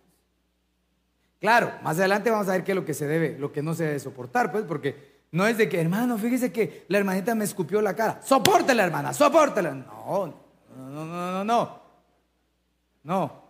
[1.39, 3.73] Claro, más adelante vamos a ver qué es lo que se debe, lo que no
[3.73, 7.43] se debe soportar, pues, porque no es de que, hermano, fíjese que la hermanita me
[7.43, 8.21] escupió la cara.
[8.23, 9.73] Sopórtela, hermana, sopórtela.
[9.73, 10.27] No,
[10.75, 11.81] no, no, no, no, no.
[13.03, 13.44] No.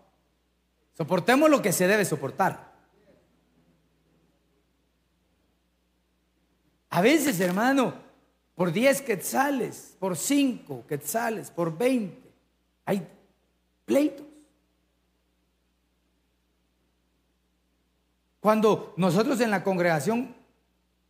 [0.98, 2.74] Soportemos lo que se debe soportar.
[6.90, 7.94] A veces, hermano,
[8.56, 12.18] por 10 quetzales, por 5 quetzales, por 20,
[12.86, 13.06] hay
[13.84, 14.26] pleitos.
[18.40, 20.34] Cuando nosotros en la congregación,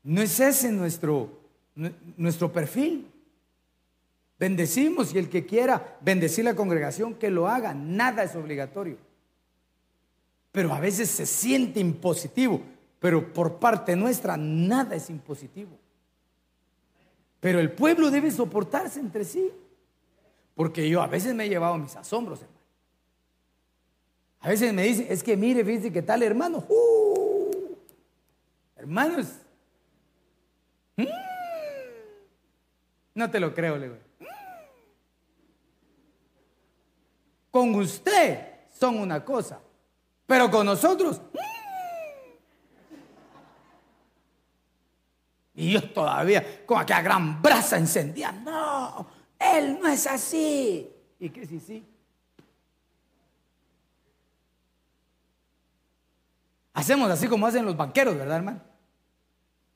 [0.01, 1.41] no es ese nuestro,
[2.17, 3.11] nuestro perfil.
[4.39, 7.73] Bendecimos y el que quiera bendecir la congregación, que lo haga.
[7.73, 8.97] Nada es obligatorio.
[10.55, 12.61] Pero a veces se siente impositivo.
[12.97, 15.77] Pero por parte nuestra nada es impositivo.
[17.41, 19.51] Pero el pueblo debe soportarse entre sí.
[20.55, 22.55] Porque yo a veces me he llevado mis asombros, hermano.
[24.39, 26.63] A veces me dice, es que mire, fíjese que tal hermano.
[26.69, 27.75] Uh,
[28.77, 29.27] hermanos.
[30.95, 31.03] Mm,
[33.13, 33.97] no te lo creo, le digo.
[34.21, 34.25] Mm,
[37.51, 38.39] con usted
[38.71, 39.59] son una cosa,
[40.25, 41.21] pero con nosotros.
[45.53, 48.31] Y yo todavía con aquella gran brasa encendida.
[48.31, 49.07] No,
[49.39, 50.91] él no es así.
[51.19, 51.85] ¿Y qué sí?
[56.73, 58.61] Hacemos así como hacen los banqueros, ¿verdad, hermano?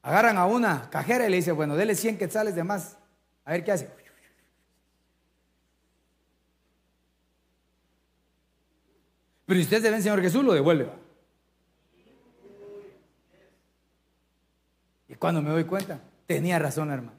[0.01, 2.97] Agarran a una cajera y le dicen, bueno, dele 100 quetzales de más.
[3.45, 3.89] A ver qué hace.
[9.49, 10.87] Pero si usted se ve, Señor Jesús, lo devuelve.
[15.07, 17.17] Y cuando me doy cuenta, tenía razón, hermano.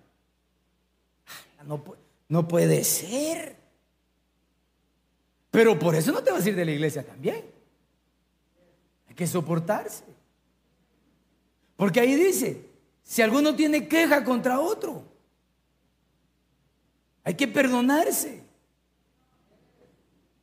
[1.59, 1.83] Ah, no,
[2.29, 3.57] no puede ser.
[5.51, 7.45] Pero por eso no te vas a ir de la iglesia también.
[9.09, 10.05] Hay que soportarse.
[11.75, 12.65] Porque ahí dice,
[13.03, 15.03] si alguno tiene queja contra otro,
[17.25, 18.45] Hay que perdonarse.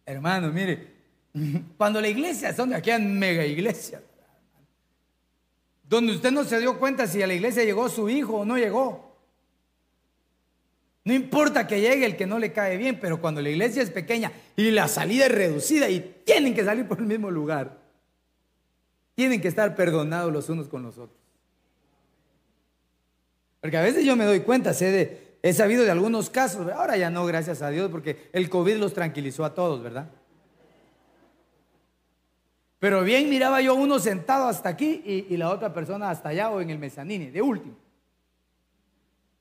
[0.05, 0.96] Hermano, mire,
[1.77, 4.01] cuando la iglesia, son de en mega iglesia,
[5.87, 8.57] donde usted no se dio cuenta si a la iglesia llegó su hijo o no
[8.57, 9.07] llegó.
[11.03, 13.89] No importa que llegue el que no le cae bien, pero cuando la iglesia es
[13.89, 17.77] pequeña y la salida es reducida y tienen que salir por el mismo lugar,
[19.15, 21.17] tienen que estar perdonados los unos con los otros.
[23.61, 26.97] Porque a veces yo me doy cuenta, sé de, he sabido de algunos casos, ahora
[26.97, 30.11] ya no, gracias a Dios, porque el COVID los tranquilizó a todos, ¿verdad?
[32.79, 36.61] Pero bien miraba yo uno sentado hasta aquí y, la otra persona hasta allá o
[36.61, 37.75] en el mezanine, de último.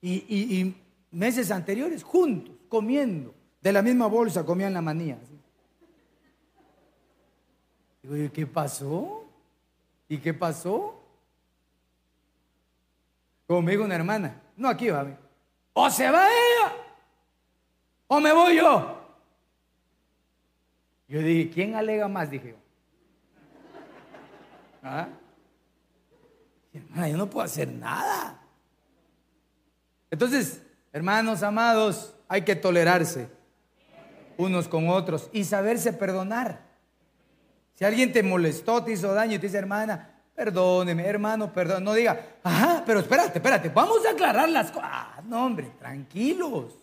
[0.01, 0.75] Y,
[1.11, 5.19] meses anteriores, juntos, comiendo, de la misma bolsa, comían la manía.
[8.03, 9.25] Digo, ¿y qué pasó?
[10.09, 11.03] ¿Y qué pasó?
[13.47, 15.07] Conmigo una hermana, no aquí va,
[15.73, 16.73] o se va ella,
[18.09, 18.97] o me voy yo.
[21.09, 22.31] Yo dije, ¿quién alega más?
[22.31, 22.66] Dije yo.
[24.87, 25.09] ¿Ah?
[27.09, 28.41] yo no puedo hacer nada.
[30.11, 30.63] Entonces,
[30.93, 33.29] hermanos amados, hay que tolerarse
[34.37, 36.61] unos con otros y saberse perdonar.
[37.75, 41.93] Si alguien te molestó, te hizo daño y te dice, hermana, perdóneme, hermano, perdón, no
[41.93, 44.89] diga, ajá, pero espérate, espérate, vamos a aclarar las cosas.
[44.91, 46.75] Ah, no, hombre, tranquilos.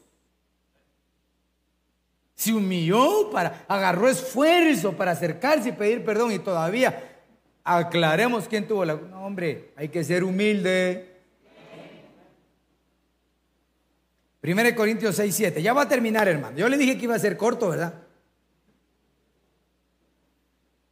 [2.36, 7.12] Se humilló para, agarró esfuerzo para acercarse y pedir perdón y todavía
[7.64, 8.95] aclaremos quién tuvo la...
[8.95, 11.09] No, hombre, hay que ser humilde.
[14.43, 15.61] 1 Corintios 6, 7.
[15.61, 16.57] Ya va a terminar, hermano.
[16.57, 17.93] Yo le dije que iba a ser corto, ¿verdad?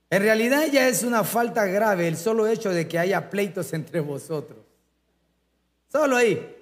[0.10, 4.00] En realidad ya es una falta grave el solo hecho de que haya pleitos entre
[4.00, 4.60] vosotros.
[5.90, 6.58] Solo ahí.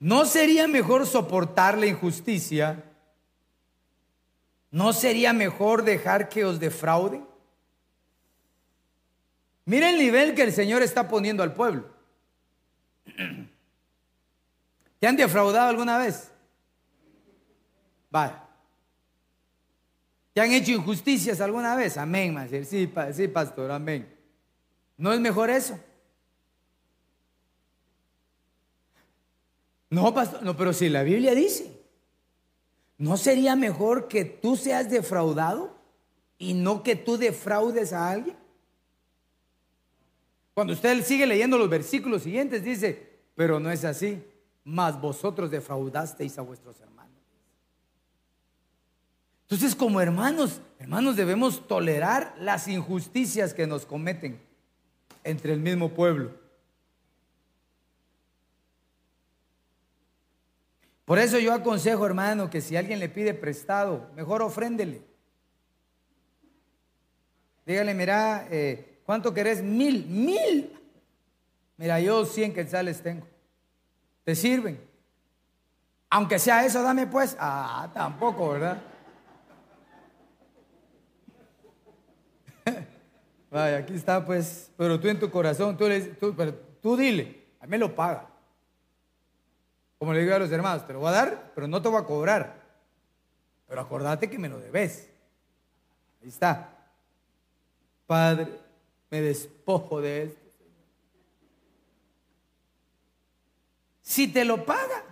[0.00, 2.84] ¿No sería mejor soportar la injusticia?
[4.70, 7.26] ¿No sería mejor dejar que os defrauden?
[9.66, 11.88] Mira el nivel que el Señor está poniendo al pueblo.
[15.00, 16.30] ¿Te han defraudado alguna vez?
[18.10, 18.34] Vale.
[20.32, 21.96] ¿Te han hecho injusticias alguna vez?
[21.96, 24.08] Amén, Sí, sí, pastor, amén.
[24.96, 25.78] ¿No es mejor eso?
[29.90, 31.70] No, pastor, no, pero si la Biblia dice,
[32.98, 35.72] ¿no sería mejor que tú seas defraudado
[36.36, 38.43] y no que tú defraudes a alguien?
[40.54, 44.22] Cuando usted sigue leyendo los versículos siguientes, dice, pero no es así,
[44.62, 46.94] mas vosotros defraudasteis a vuestros hermanos.
[49.42, 54.40] Entonces, como hermanos, hermanos, debemos tolerar las injusticias que nos cometen
[55.24, 56.30] entre el mismo pueblo.
[61.04, 65.02] Por eso yo aconsejo, hermano, que si alguien le pide prestado, mejor ofréndele.
[67.66, 69.62] Dígale, mira, eh, ¿Cuánto querés?
[69.62, 70.72] Mil, mil.
[71.76, 73.26] Mira, yo cien quetzales tengo.
[74.24, 74.80] ¿Te sirven?
[76.10, 77.36] Aunque sea eso, dame pues.
[77.38, 78.80] Ah, tampoco, ¿verdad?
[83.50, 84.70] Vaya, aquí está pues.
[84.76, 87.94] Pero tú en tu corazón, tú, le, tú, pero tú dile, a mí me lo
[87.94, 88.28] paga.
[89.98, 92.00] Como le digo a los hermanos, te lo voy a dar, pero no te voy
[92.00, 92.62] a cobrar.
[93.66, 95.10] Pero acordate que me lo debes.
[96.22, 96.70] Ahí está.
[98.06, 98.63] Padre,
[99.10, 100.40] me despojo de esto.
[104.02, 105.02] Si te lo paga,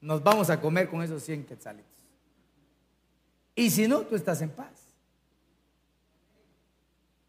[0.00, 1.84] nos vamos a comer con esos 100 quetzales.
[3.54, 4.78] Y si no, tú estás en paz.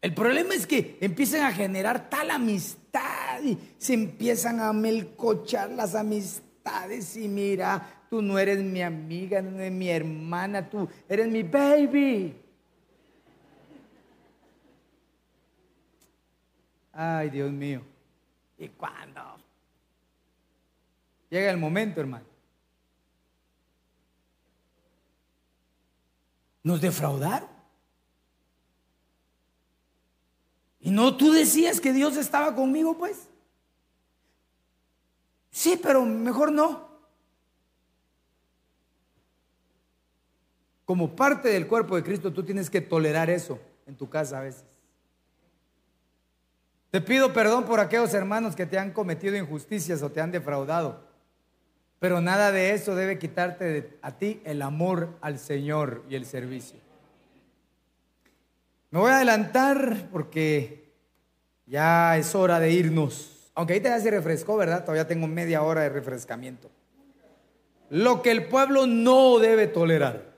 [0.00, 5.94] El problema es que empiezan a generar tal amistad y se empiezan a melcochar las
[5.94, 11.42] amistades y mira, tú no eres mi amiga, no eres mi hermana, tú eres mi
[11.42, 12.34] baby.
[17.02, 17.80] Ay, Dios mío.
[18.58, 19.22] ¿Y cuándo?
[21.30, 22.26] Llega el momento, hermano.
[26.62, 27.48] Nos defraudaron.
[30.80, 33.30] Y no, tú decías que Dios estaba conmigo, pues.
[35.50, 36.86] Sí, pero mejor no.
[40.84, 44.42] Como parte del cuerpo de Cristo, tú tienes que tolerar eso en tu casa a
[44.42, 44.79] veces.
[46.90, 51.08] Te pido perdón por aquellos hermanos que te han cometido injusticias o te han defraudado.
[52.00, 56.78] Pero nada de eso debe quitarte a ti el amor al Señor y el servicio.
[58.90, 60.92] Me voy a adelantar porque
[61.66, 63.50] ya es hora de irnos.
[63.54, 64.80] Aunque ahí te ya se refrescó, ¿verdad?
[64.80, 66.70] Todavía tengo media hora de refrescamiento.
[67.90, 70.32] lo que el pueblo no debe tolerar.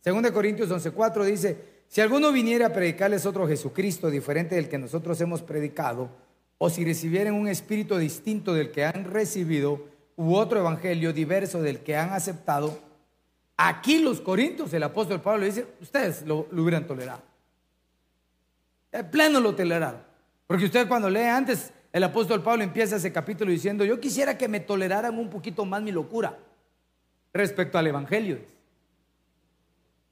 [0.00, 4.78] Según de Corintios 11:4 dice, si alguno viniera a predicarles otro Jesucristo diferente del que
[4.78, 6.10] nosotros hemos predicado,
[6.58, 9.86] o si recibieren un espíritu distinto del que han recibido,
[10.16, 12.76] u otro evangelio diverso del que han aceptado,
[13.56, 17.22] aquí los corintios, el apóstol Pablo dice, ustedes lo, hubieran tolerado.
[18.90, 20.00] En pleno lo toleraron.
[20.48, 24.48] Porque usted cuando lee antes, el apóstol Pablo empieza ese capítulo diciendo, yo quisiera que
[24.48, 26.36] me toleraran un poquito más mi locura
[27.32, 28.52] respecto al evangelio.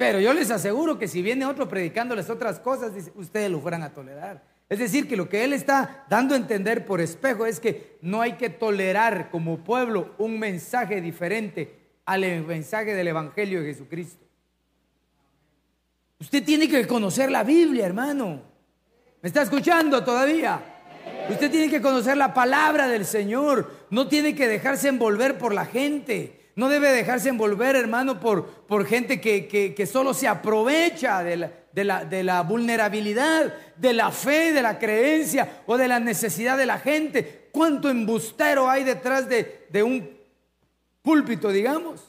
[0.03, 3.95] Pero yo les aseguro que si viene otro predicándoles otras cosas, ustedes lo fueran a
[3.95, 4.43] tolerar.
[4.69, 8.21] Es decir, que lo que él está dando a entender por espejo es que no
[8.21, 14.27] hay que tolerar como pueblo un mensaje diferente al mensaje del Evangelio de Jesucristo.
[16.19, 18.43] Usted tiene que conocer la Biblia, hermano.
[19.23, 20.61] ¿Me está escuchando todavía?
[21.31, 23.71] Usted tiene que conocer la palabra del Señor.
[23.91, 26.42] No tiene que dejarse envolver por la gente.
[26.55, 32.05] No debe dejarse envolver, hermano, por, por gente que, que, solo se aprovecha de la,
[32.05, 36.79] de, la, vulnerabilidad, de la fe, de la creencia o de la necesidad de la
[36.79, 37.49] gente.
[37.53, 40.11] ¿Cuánto embustero hay detrás de, de un
[41.01, 42.03] púlpito, digamos?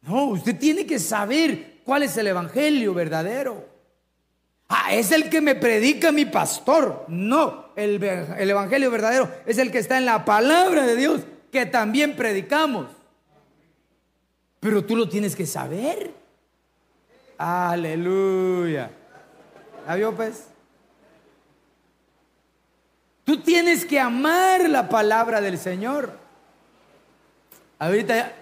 [0.00, 3.64] No, usted tiene que saber cuál es el evangelio verdadero.
[4.68, 7.04] Ah, es el que me predica mi pastor.
[7.06, 11.20] No, el, el evangelio verdadero es el que está en la palabra de Dios
[11.52, 12.86] que también predicamos.
[14.58, 16.14] Pero tú lo tienes que saber.
[17.36, 18.90] Aleluya.
[19.86, 20.46] ¿Ya vio pues?
[23.24, 26.18] Tú tienes que amar la palabra del Señor.
[27.78, 28.36] Ahorita ya.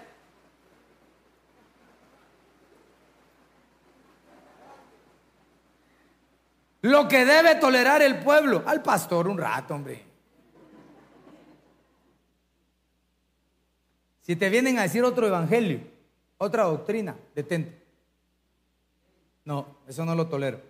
[6.81, 10.10] Lo que debe tolerar el pueblo, al pastor un rato, hombre.
[14.31, 15.81] Si te vienen a decir otro evangelio,
[16.37, 17.83] otra doctrina, detente.
[19.43, 20.61] No, eso no lo tolero.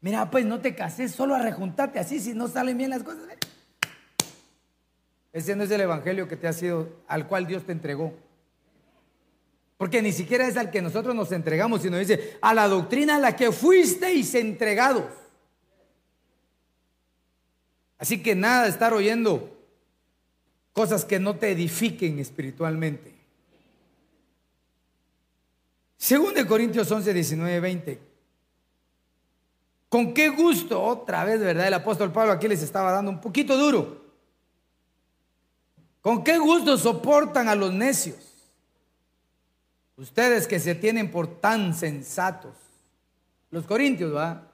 [0.00, 3.22] Mira, pues no te cases solo a rejuntarte así si no salen bien las cosas.
[5.30, 8.14] Ese no es el evangelio que te ha sido, al cual Dios te entregó.
[9.76, 13.20] Porque ni siquiera es al que nosotros nos entregamos, sino dice a la doctrina a
[13.20, 15.12] la que fuisteis entregados.
[17.98, 19.57] Así que nada de estar oyendo
[20.72, 23.14] cosas que no te edifiquen espiritualmente.
[25.96, 28.00] Según de Corintios 11, 19, 20.
[29.88, 30.82] ¿Con qué gusto?
[30.82, 31.66] Otra vez, ¿verdad?
[31.66, 34.06] El apóstol Pablo aquí les estaba dando un poquito duro.
[36.00, 38.16] ¿Con qué gusto soportan a los necios?
[39.96, 42.54] Ustedes que se tienen por tan sensatos.
[43.50, 44.46] Los corintios, ¿va?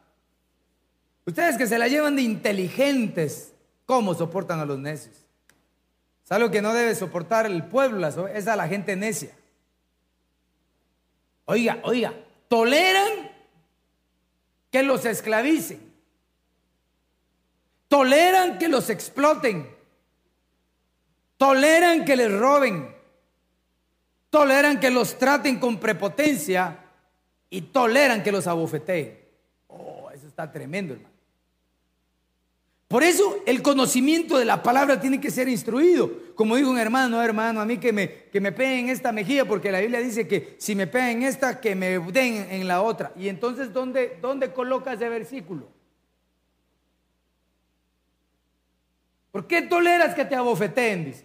[1.27, 3.53] Ustedes que se la llevan de inteligentes,
[3.87, 5.24] ¿cómo soportan a los necios?
[6.25, 9.37] Es algo que no debe soportar el pueblo, es a la gente necia.
[11.45, 12.15] Oiga, oiga,
[12.49, 13.31] toleran
[14.71, 15.93] que los esclavicen.
[17.89, 19.69] Toleran que los exploten.
[21.37, 22.95] Toleran que les roben.
[24.31, 26.79] Toleran que los traten con prepotencia
[27.51, 29.21] y toleran que los abofeteen.
[29.69, 31.14] Oh, eso está tremendo, hermano.
[32.95, 36.13] Por eso el conocimiento de la palabra tiene que ser instruido.
[36.37, 39.45] Como dijo un hermano, hermano, a mí que me, que me peguen en esta mejilla,
[39.45, 42.83] porque la Biblia dice que si me pegan en esta, que me den en la
[42.83, 43.11] otra.
[43.17, 45.67] Y entonces, ¿dónde, dónde coloca ese versículo?
[49.33, 51.07] ¿Por qué toleras que te abofeteen?
[51.07, 51.25] Dice.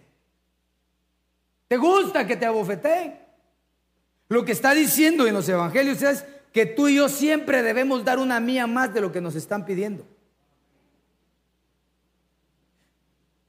[1.67, 3.13] ¿Te gusta que te abofeteen?
[4.27, 8.17] Lo que está diciendo en los evangelios es que tú y yo siempre debemos dar
[8.17, 10.07] una mía más de lo que nos están pidiendo.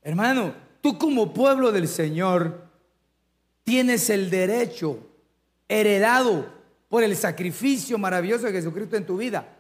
[0.02, 2.68] Hermano, tú como pueblo del Señor
[3.64, 4.98] tienes el derecho
[5.68, 6.52] heredado
[6.88, 9.56] por el sacrificio maravilloso de Jesucristo en tu vida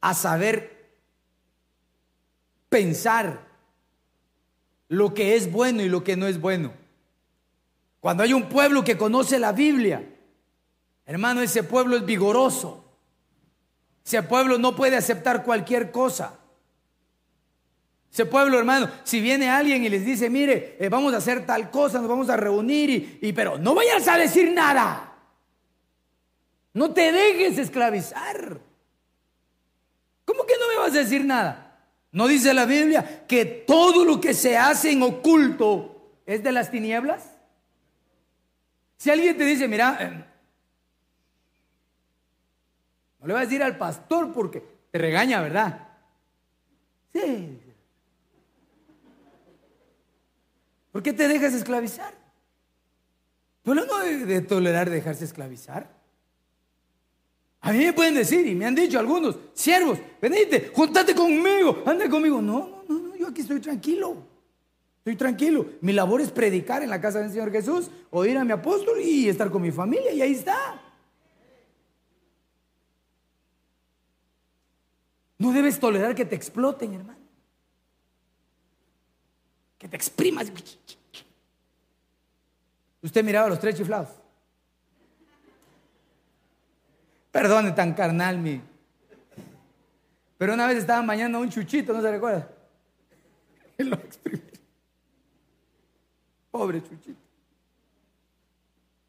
[0.00, 0.74] a saber
[2.68, 3.40] pensar
[4.88, 6.72] lo que es bueno y lo que no es bueno.
[8.00, 10.04] Cuando hay un pueblo que conoce la Biblia,
[11.06, 12.84] hermano, ese pueblo es vigoroso.
[14.04, 16.38] Ese pueblo no puede aceptar cualquier cosa.
[18.14, 21.68] Ese pueblo, hermano, si viene alguien y les dice, mire, eh, vamos a hacer tal
[21.68, 25.16] cosa, nos vamos a reunir, y, pero no vayas a decir nada.
[26.74, 28.60] No te dejes esclavizar.
[30.24, 31.76] ¿Cómo que no me vas a decir nada?
[32.12, 36.70] ¿No dice la Biblia que todo lo que se hace en oculto es de las
[36.70, 37.28] tinieblas?
[38.96, 40.24] Si alguien te dice, mira, eh,
[43.18, 44.62] no le vas a decir al pastor porque
[44.92, 45.88] te regaña, ¿verdad?
[47.12, 47.58] Sí,
[50.94, 52.14] ¿Por qué te dejas esclavizar?
[53.64, 55.90] Pero no debe de tolerar dejarse esclavizar.
[57.62, 62.08] A mí me pueden decir, y me han dicho algunos, siervos, venite, juntate conmigo, anda
[62.08, 62.40] conmigo.
[62.40, 64.18] No, no, no, yo aquí estoy tranquilo.
[64.98, 65.66] Estoy tranquilo.
[65.80, 69.28] Mi labor es predicar en la casa del Señor Jesús, oír a mi apóstol y
[69.28, 70.80] estar con mi familia, y ahí está.
[75.38, 77.23] No debes tolerar que te exploten, hermano.
[79.84, 80.50] Que te exprimas.
[83.02, 84.08] Usted miraba los tres chiflados.
[87.30, 88.62] Perdone tan carnal mi.
[90.38, 92.50] Pero una vez estaba bañando un chuchito, ¿no se recuerda?
[93.76, 94.40] Él lo exprimió.
[96.50, 97.20] Pobre chuchito.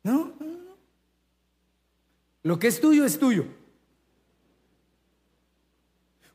[0.03, 0.75] No, no, no.
[2.43, 3.45] Lo que es tuyo es tuyo.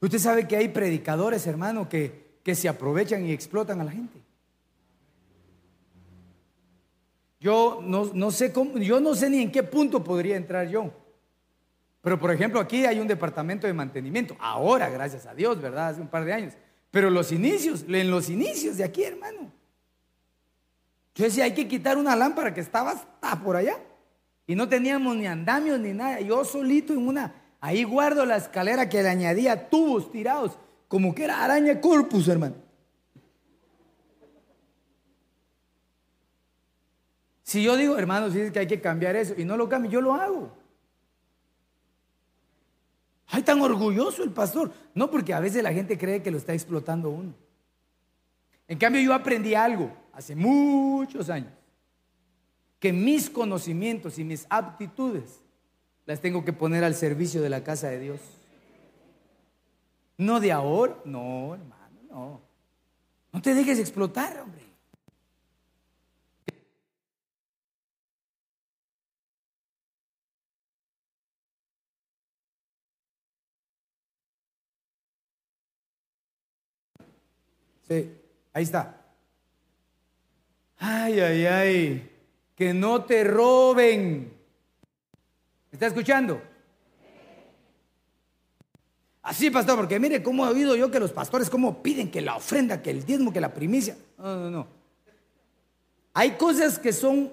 [0.00, 4.19] Usted sabe que hay predicadores, hermano, que, que se aprovechan y explotan a la gente.
[7.40, 10.92] Yo no, sé cómo, yo no sé ni en qué punto podría entrar yo.
[12.02, 14.36] Pero por ejemplo, aquí hay un departamento de mantenimiento.
[14.38, 15.88] Ahora, gracias a Dios, ¿verdad?
[15.88, 16.54] Hace un par de años.
[16.90, 19.50] Pero los inicios, en los inicios de aquí, hermano.
[21.14, 23.78] Yo decía, hay que quitar una lámpara que estaba hasta por allá.
[24.46, 26.20] Y no teníamos ni andamios ni nada.
[26.20, 30.58] Yo solito en una, ahí guardo la escalera que le añadía tubos tirados,
[30.88, 32.56] como que era araña corpus, hermano.
[37.50, 40.00] Si yo digo, hermanos, dice que hay que cambiar eso y no lo cambio, yo
[40.00, 40.52] lo hago.
[43.26, 44.72] Ay, tan orgulloso el pastor.
[44.94, 47.34] No, porque a veces la gente cree que lo está explotando uno.
[48.68, 51.50] En cambio, yo aprendí algo hace muchos años.
[52.78, 55.40] Que mis conocimientos y mis aptitudes
[56.06, 58.20] las tengo que poner al servicio de la casa de Dios.
[60.18, 62.40] No de ahora, no, hermano, no.
[63.32, 64.69] No te dejes explotar, hombre.
[77.90, 78.96] Ahí está.
[80.78, 82.10] Ay, ay, ay,
[82.54, 84.32] que no te roben.
[85.70, 86.40] ¿Me está escuchando?
[89.22, 92.36] Así, pastor, porque mire cómo he oído yo que los pastores cómo piden que la
[92.36, 93.96] ofrenda, que el diezmo, que la primicia.
[94.16, 94.66] No, no, no.
[96.14, 97.32] Hay cosas que son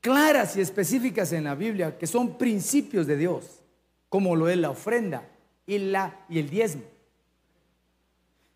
[0.00, 3.62] claras y específicas en la Biblia, que son principios de Dios,
[4.08, 5.28] como lo es la ofrenda
[5.66, 6.82] y, la, y el diezmo.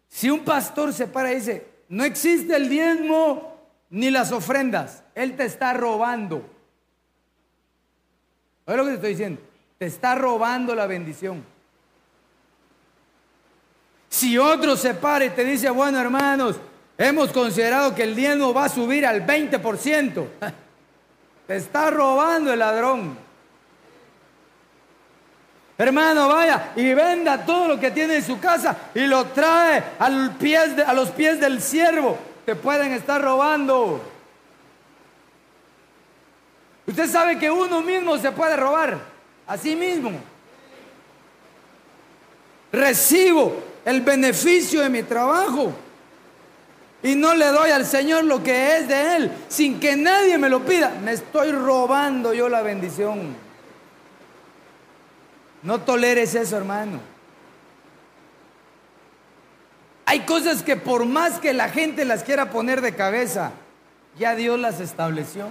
[0.08, 3.56] Si un pastor se para y dice, no existe el diezmo
[3.90, 6.48] ni las ofrendas, él te está robando.
[8.66, 9.40] ¿Oye lo que te estoy diciendo?
[9.78, 11.44] Te está robando la bendición.
[14.08, 16.56] Si otro se para y te dice, bueno hermanos,
[16.96, 20.26] hemos considerado que el diezmo va a subir al 20%,
[21.46, 23.27] te está robando el ladrón.
[25.80, 30.10] Hermano, vaya y venda todo lo que tiene en su casa y lo trae a
[30.92, 32.18] los pies del siervo.
[32.44, 34.02] Te pueden estar robando.
[36.84, 38.98] Usted sabe que uno mismo se puede robar
[39.46, 40.10] a sí mismo.
[42.72, 45.72] Recibo el beneficio de mi trabajo
[47.04, 50.48] y no le doy al Señor lo que es de Él sin que nadie me
[50.48, 50.92] lo pida.
[51.04, 53.47] Me estoy robando yo la bendición.
[55.62, 57.00] No toleres eso, hermano.
[60.06, 63.52] Hay cosas que por más que la gente las quiera poner de cabeza,
[64.18, 65.48] ya Dios las estableció.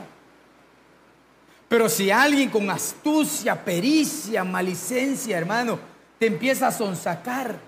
[1.67, 5.77] Pero si alguien con astucia, pericia, malicencia, hermano,
[6.17, 7.59] te empieza a sonsacar.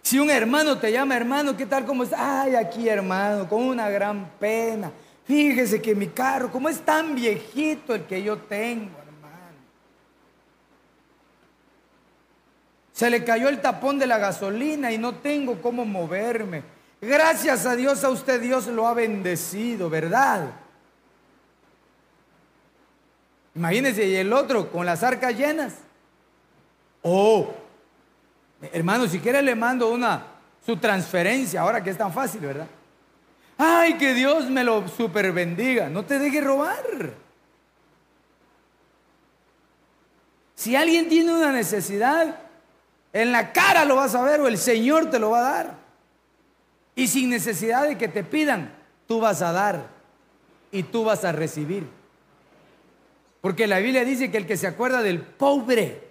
[0.00, 1.84] Si un hermano te llama, hermano, ¿qué tal?
[1.84, 2.42] ¿Cómo está?
[2.42, 4.90] Ay, aquí, hermano, con una gran pena.
[5.24, 9.01] Fíjese que mi carro, como es tan viejito el que yo tengo,
[12.92, 16.62] Se le cayó el tapón de la gasolina y no tengo cómo moverme.
[17.00, 20.50] Gracias a Dios a usted Dios lo ha bendecido, ¿verdad?
[23.54, 25.74] Imagínese, y el otro con las arcas llenas.
[27.02, 27.52] Oh,
[28.72, 30.24] hermano, si quiere le mando una,
[30.64, 32.68] su transferencia, ahora que es tan fácil, ¿verdad?
[33.58, 35.88] Ay, que Dios me lo super bendiga.
[35.88, 37.12] No te deje robar.
[40.54, 42.38] Si alguien tiene una necesidad,
[43.12, 45.78] en la cara lo vas a ver o el Señor te lo va a dar.
[46.94, 48.74] Y sin necesidad de que te pidan,
[49.06, 49.86] tú vas a dar
[50.70, 51.86] y tú vas a recibir.
[53.40, 56.08] Porque la Biblia dice que el que se acuerda del pobre,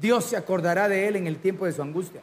[0.00, 2.20] Dios se acordará de él en el tiempo de su angustia.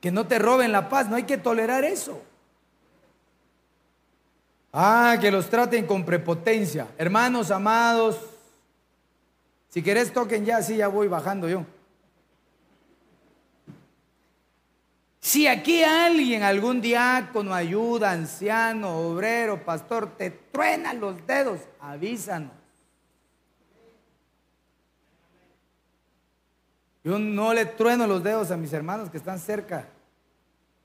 [0.00, 2.20] Que no te roben la paz, no hay que tolerar eso.
[4.72, 6.88] Ah, que los traten con prepotencia.
[6.96, 8.18] Hermanos amados,
[9.70, 11.64] si querés toquen ya, sí, ya voy bajando yo.
[15.20, 22.50] Si aquí alguien, algún diácono, ayuda, anciano, obrero, pastor, te truena los dedos, avísanos.
[27.04, 29.88] Yo no le trueno los dedos a mis hermanos que están cerca.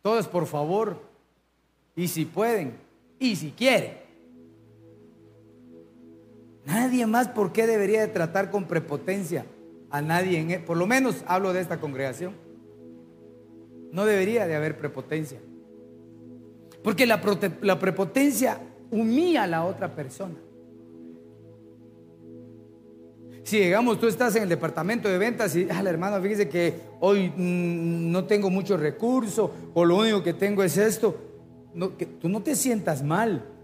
[0.03, 1.01] Todo es por favor.
[1.95, 2.79] Y si pueden,
[3.17, 4.04] y si quieren.
[6.65, 9.45] Nadie más, ¿por qué debería de tratar con prepotencia
[9.91, 10.39] a nadie?
[10.39, 10.59] En, e-?
[10.59, 12.33] por lo menos hablo de esta congregación.
[13.91, 15.39] No debería de haber prepotencia.
[16.83, 17.21] Porque la,
[17.61, 18.59] la prepotencia
[18.91, 20.35] humilla a la otra persona.
[23.43, 27.29] Si digamos tú estás en el departamento de ventas y, ah, hermano, fíjese que hoy
[27.29, 31.15] mm, no tengo muchos recursos o lo único que tengo es esto,
[31.95, 33.54] que tú no te sientas mal.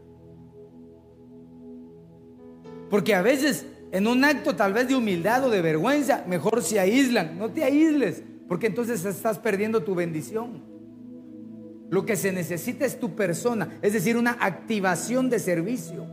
[2.91, 6.77] Porque a veces en un acto tal vez de humildad o de vergüenza, mejor se
[6.79, 7.39] aíslan.
[7.39, 10.61] No te aísles, porque entonces estás perdiendo tu bendición.
[11.89, 16.05] Lo que se necesita es tu persona, es decir, una activación de servicio.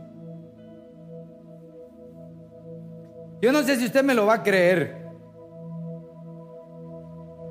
[3.41, 5.05] Yo no sé si usted me lo va a creer.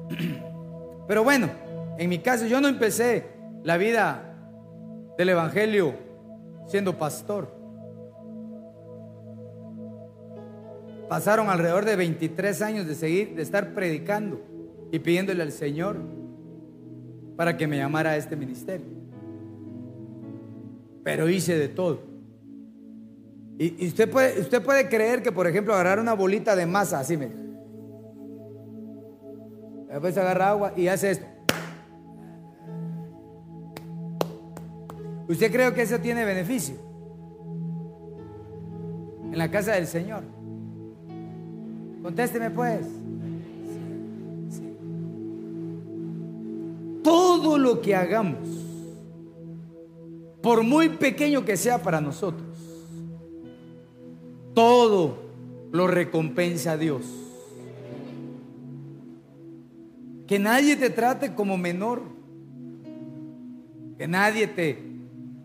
[1.06, 1.50] Pero bueno,
[1.98, 3.26] en mi caso yo no empecé
[3.62, 4.34] la vida
[5.18, 5.94] del Evangelio
[6.66, 7.57] siendo pastor.
[11.08, 14.42] Pasaron alrededor de 23 años de seguir, de estar predicando
[14.92, 15.96] y pidiéndole al Señor
[17.36, 18.86] para que me llamara a este ministerio.
[21.02, 22.02] Pero hice de todo.
[23.58, 27.16] Y, usted, puede, usted puede creer que, por ejemplo, agarrar una bolita de masa, así
[27.16, 27.30] me.
[29.88, 31.26] Después agarra agua y hace esto.
[35.28, 36.76] ¿Usted cree que eso tiene beneficio?
[39.24, 40.37] En la casa del Señor.
[42.02, 42.86] Contésteme pues.
[47.02, 48.38] Todo lo que hagamos,
[50.42, 52.48] por muy pequeño que sea para nosotros,
[54.54, 55.18] todo
[55.72, 57.04] lo recompensa a Dios.
[60.26, 62.02] Que nadie te trate como menor.
[63.96, 64.88] Que nadie te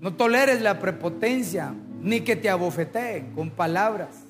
[0.03, 4.22] no toleres la prepotencia ni que te abofeteen con palabras.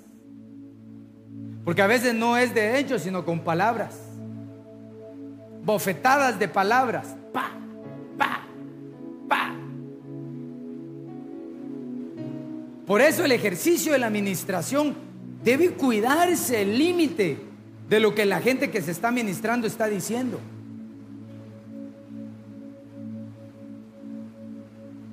[1.64, 3.95] Porque a veces no es de hecho, sino con palabras.
[5.64, 7.15] Bofetadas de palabras.
[7.31, 7.52] Pa,
[8.18, 8.41] pa,
[9.30, 9.56] pa.
[12.85, 14.94] Por eso el ejercicio de la administración
[15.44, 17.38] debe cuidarse el límite
[17.88, 20.40] de lo que la gente que se está ministrando está diciendo.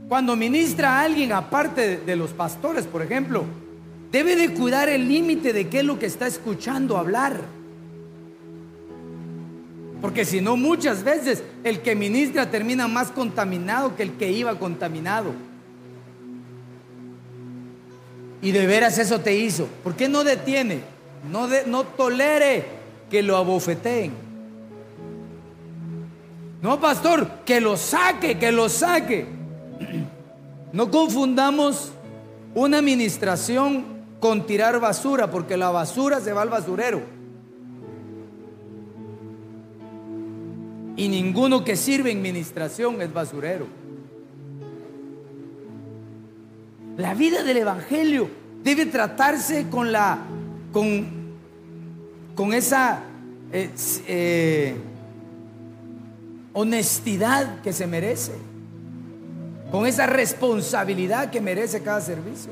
[0.09, 3.45] Cuando ministra a alguien, aparte de los pastores, por ejemplo,
[4.11, 7.41] debe de cuidar el límite de qué es lo que está escuchando hablar.
[10.01, 14.59] Porque si no, muchas veces el que ministra termina más contaminado que el que iba
[14.59, 15.33] contaminado.
[18.43, 19.67] Y de veras eso te hizo.
[19.85, 20.81] ¿Por qué no detiene?
[21.31, 22.65] No, no tolere
[23.11, 24.13] que lo abofeteen.
[26.63, 29.27] No, pastor, que lo saque, que lo saque.
[30.73, 31.91] No confundamos
[32.55, 33.85] una administración
[34.21, 37.01] con tirar basura, porque la basura se va al basurero.
[40.97, 43.67] Y ninguno que sirve en administración es basurero.
[46.99, 48.29] La vida del Evangelio
[48.63, 50.19] debe tratarse con la
[50.73, 51.09] con,
[52.35, 53.01] con esa
[53.53, 53.71] eh,
[54.07, 54.75] eh,
[56.53, 58.51] honestidad que se merece
[59.71, 62.51] con esa responsabilidad que merece cada servicio.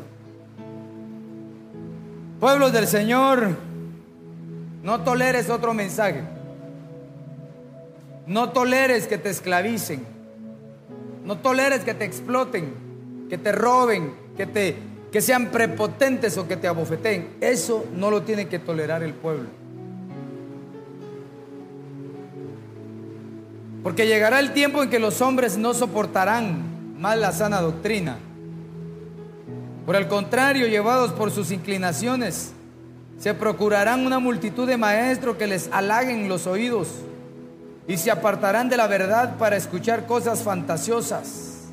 [2.41, 3.57] Pueblos del Señor,
[4.83, 6.23] no toleres otro mensaje.
[8.27, 10.07] No toleres que te esclavicen.
[11.25, 14.77] No toleres que te exploten, que te roben, que te
[15.11, 17.37] que sean prepotentes o que te abofeten.
[17.41, 19.49] Eso no lo tiene que tolerar el pueblo.
[23.83, 28.19] Porque llegará el tiempo en que los hombres no soportarán más la sana doctrina.
[29.89, 32.53] Por el contrario, llevados por sus inclinaciones,
[33.19, 36.89] se procurarán una multitud de maestros que les halaguen los oídos
[37.87, 41.71] y se apartarán de la verdad para escuchar cosas fantasiosas.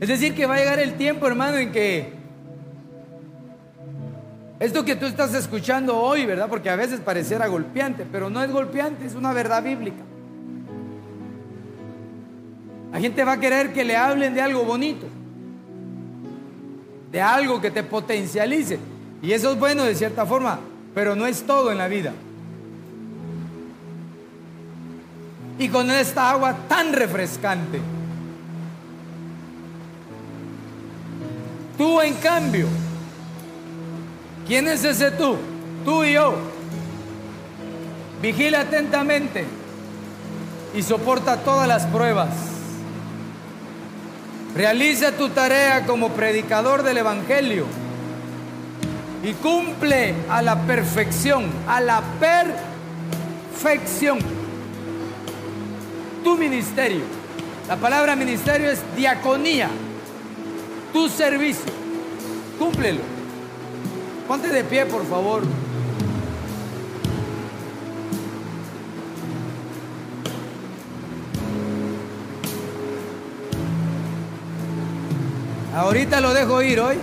[0.00, 2.14] Es decir, que va a llegar el tiempo, hermano, en que
[4.60, 6.48] esto que tú estás escuchando hoy, ¿verdad?
[6.48, 10.04] Porque a veces pareciera golpeante, pero no es golpeante, es una verdad bíblica.
[12.90, 15.06] La gente va a querer que le hablen de algo bonito,
[17.14, 18.76] de algo que te potencialice.
[19.22, 20.58] Y eso es bueno de cierta forma,
[20.96, 22.12] pero no es todo en la vida.
[25.56, 27.80] Y con esta agua tan refrescante.
[31.78, 32.66] Tú en cambio,
[34.48, 35.36] ¿quién es ese tú?
[35.84, 36.34] Tú y yo.
[38.20, 39.44] Vigila atentamente
[40.74, 42.53] y soporta todas las pruebas.
[44.54, 47.66] Realiza tu tarea como predicador del Evangelio
[49.22, 52.02] y cumple a la perfección, a la
[53.60, 54.18] perfección
[56.24, 57.02] tu ministerio.
[57.68, 59.68] La palabra ministerio es diaconía,
[60.92, 61.72] tu servicio.
[62.58, 63.00] Cúmplelo.
[64.26, 65.42] Ponte de pie, por favor.
[75.74, 76.96] Ahorita lo dejo ir hoy.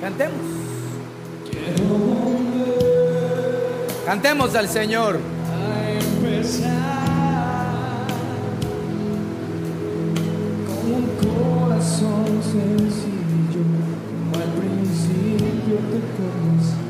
[0.00, 0.40] Cantemos.
[4.04, 5.20] Cantemos al Señor.
[5.48, 6.74] A empezar
[10.66, 13.62] con un corazón sencillo,
[14.10, 16.83] como al principio te conocí.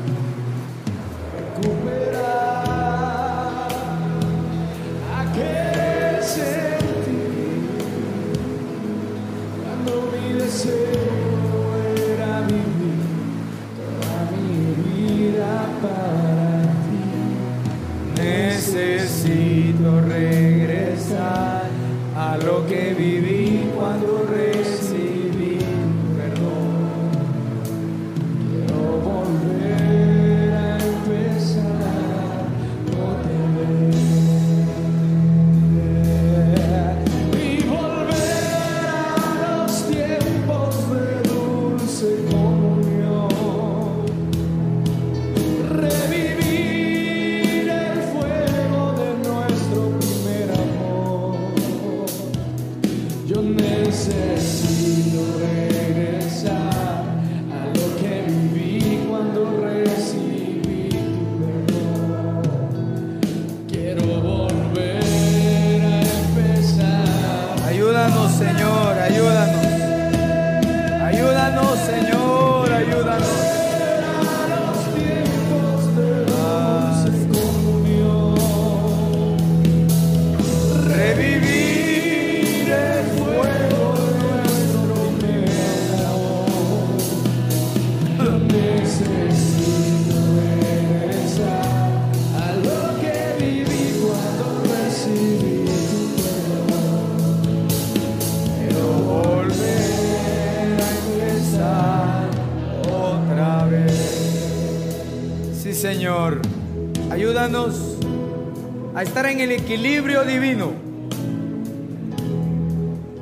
[109.27, 110.71] En el equilibrio divino.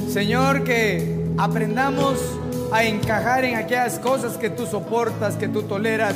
[0.10, 2.20] Señor, que aprendamos
[2.72, 6.16] a encajar en aquellas cosas que tú soportas, que tú toleras.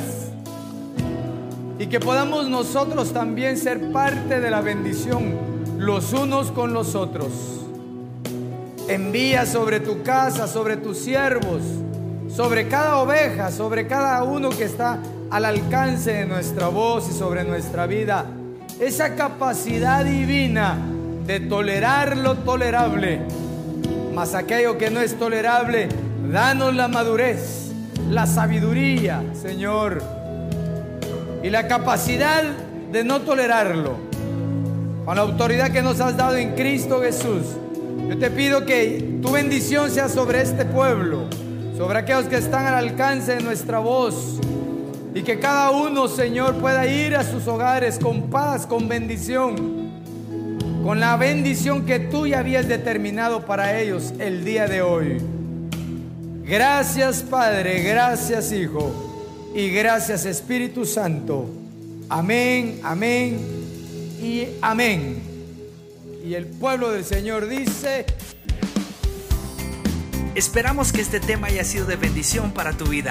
[1.78, 5.34] Y que podamos nosotros también ser parte de la bendición
[5.78, 7.32] los unos con los otros.
[8.88, 11.62] Envía sobre tu casa, sobre tus siervos,
[12.28, 14.98] sobre cada oveja, sobre cada uno que está
[15.30, 18.26] al alcance de nuestra voz y sobre nuestra vida.
[18.80, 20.78] Esa capacidad divina
[21.26, 23.20] de tolerar lo tolerable.
[24.14, 25.88] Mas aquello que no es tolerable,
[26.30, 27.72] danos la madurez,
[28.08, 30.00] la sabiduría, Señor,
[31.42, 32.44] y la capacidad
[32.92, 33.96] de no tolerarlo.
[35.04, 37.42] Con la autoridad que nos has dado en Cristo Jesús,
[38.08, 41.24] yo te pido que tu bendición sea sobre este pueblo,
[41.76, 44.38] sobre aquellos que están al alcance de nuestra voz.
[45.14, 49.88] Y que cada uno, Señor, pueda ir a sus hogares con paz, con bendición
[50.88, 55.18] con la bendición que tú ya habías determinado para ellos el día de hoy.
[56.44, 61.46] Gracias Padre, gracias Hijo y gracias Espíritu Santo.
[62.08, 63.38] Amén, amén
[64.22, 65.20] y amén.
[66.24, 68.06] Y el pueblo del Señor dice...
[70.34, 73.10] Esperamos que este tema haya sido de bendición para tu vida.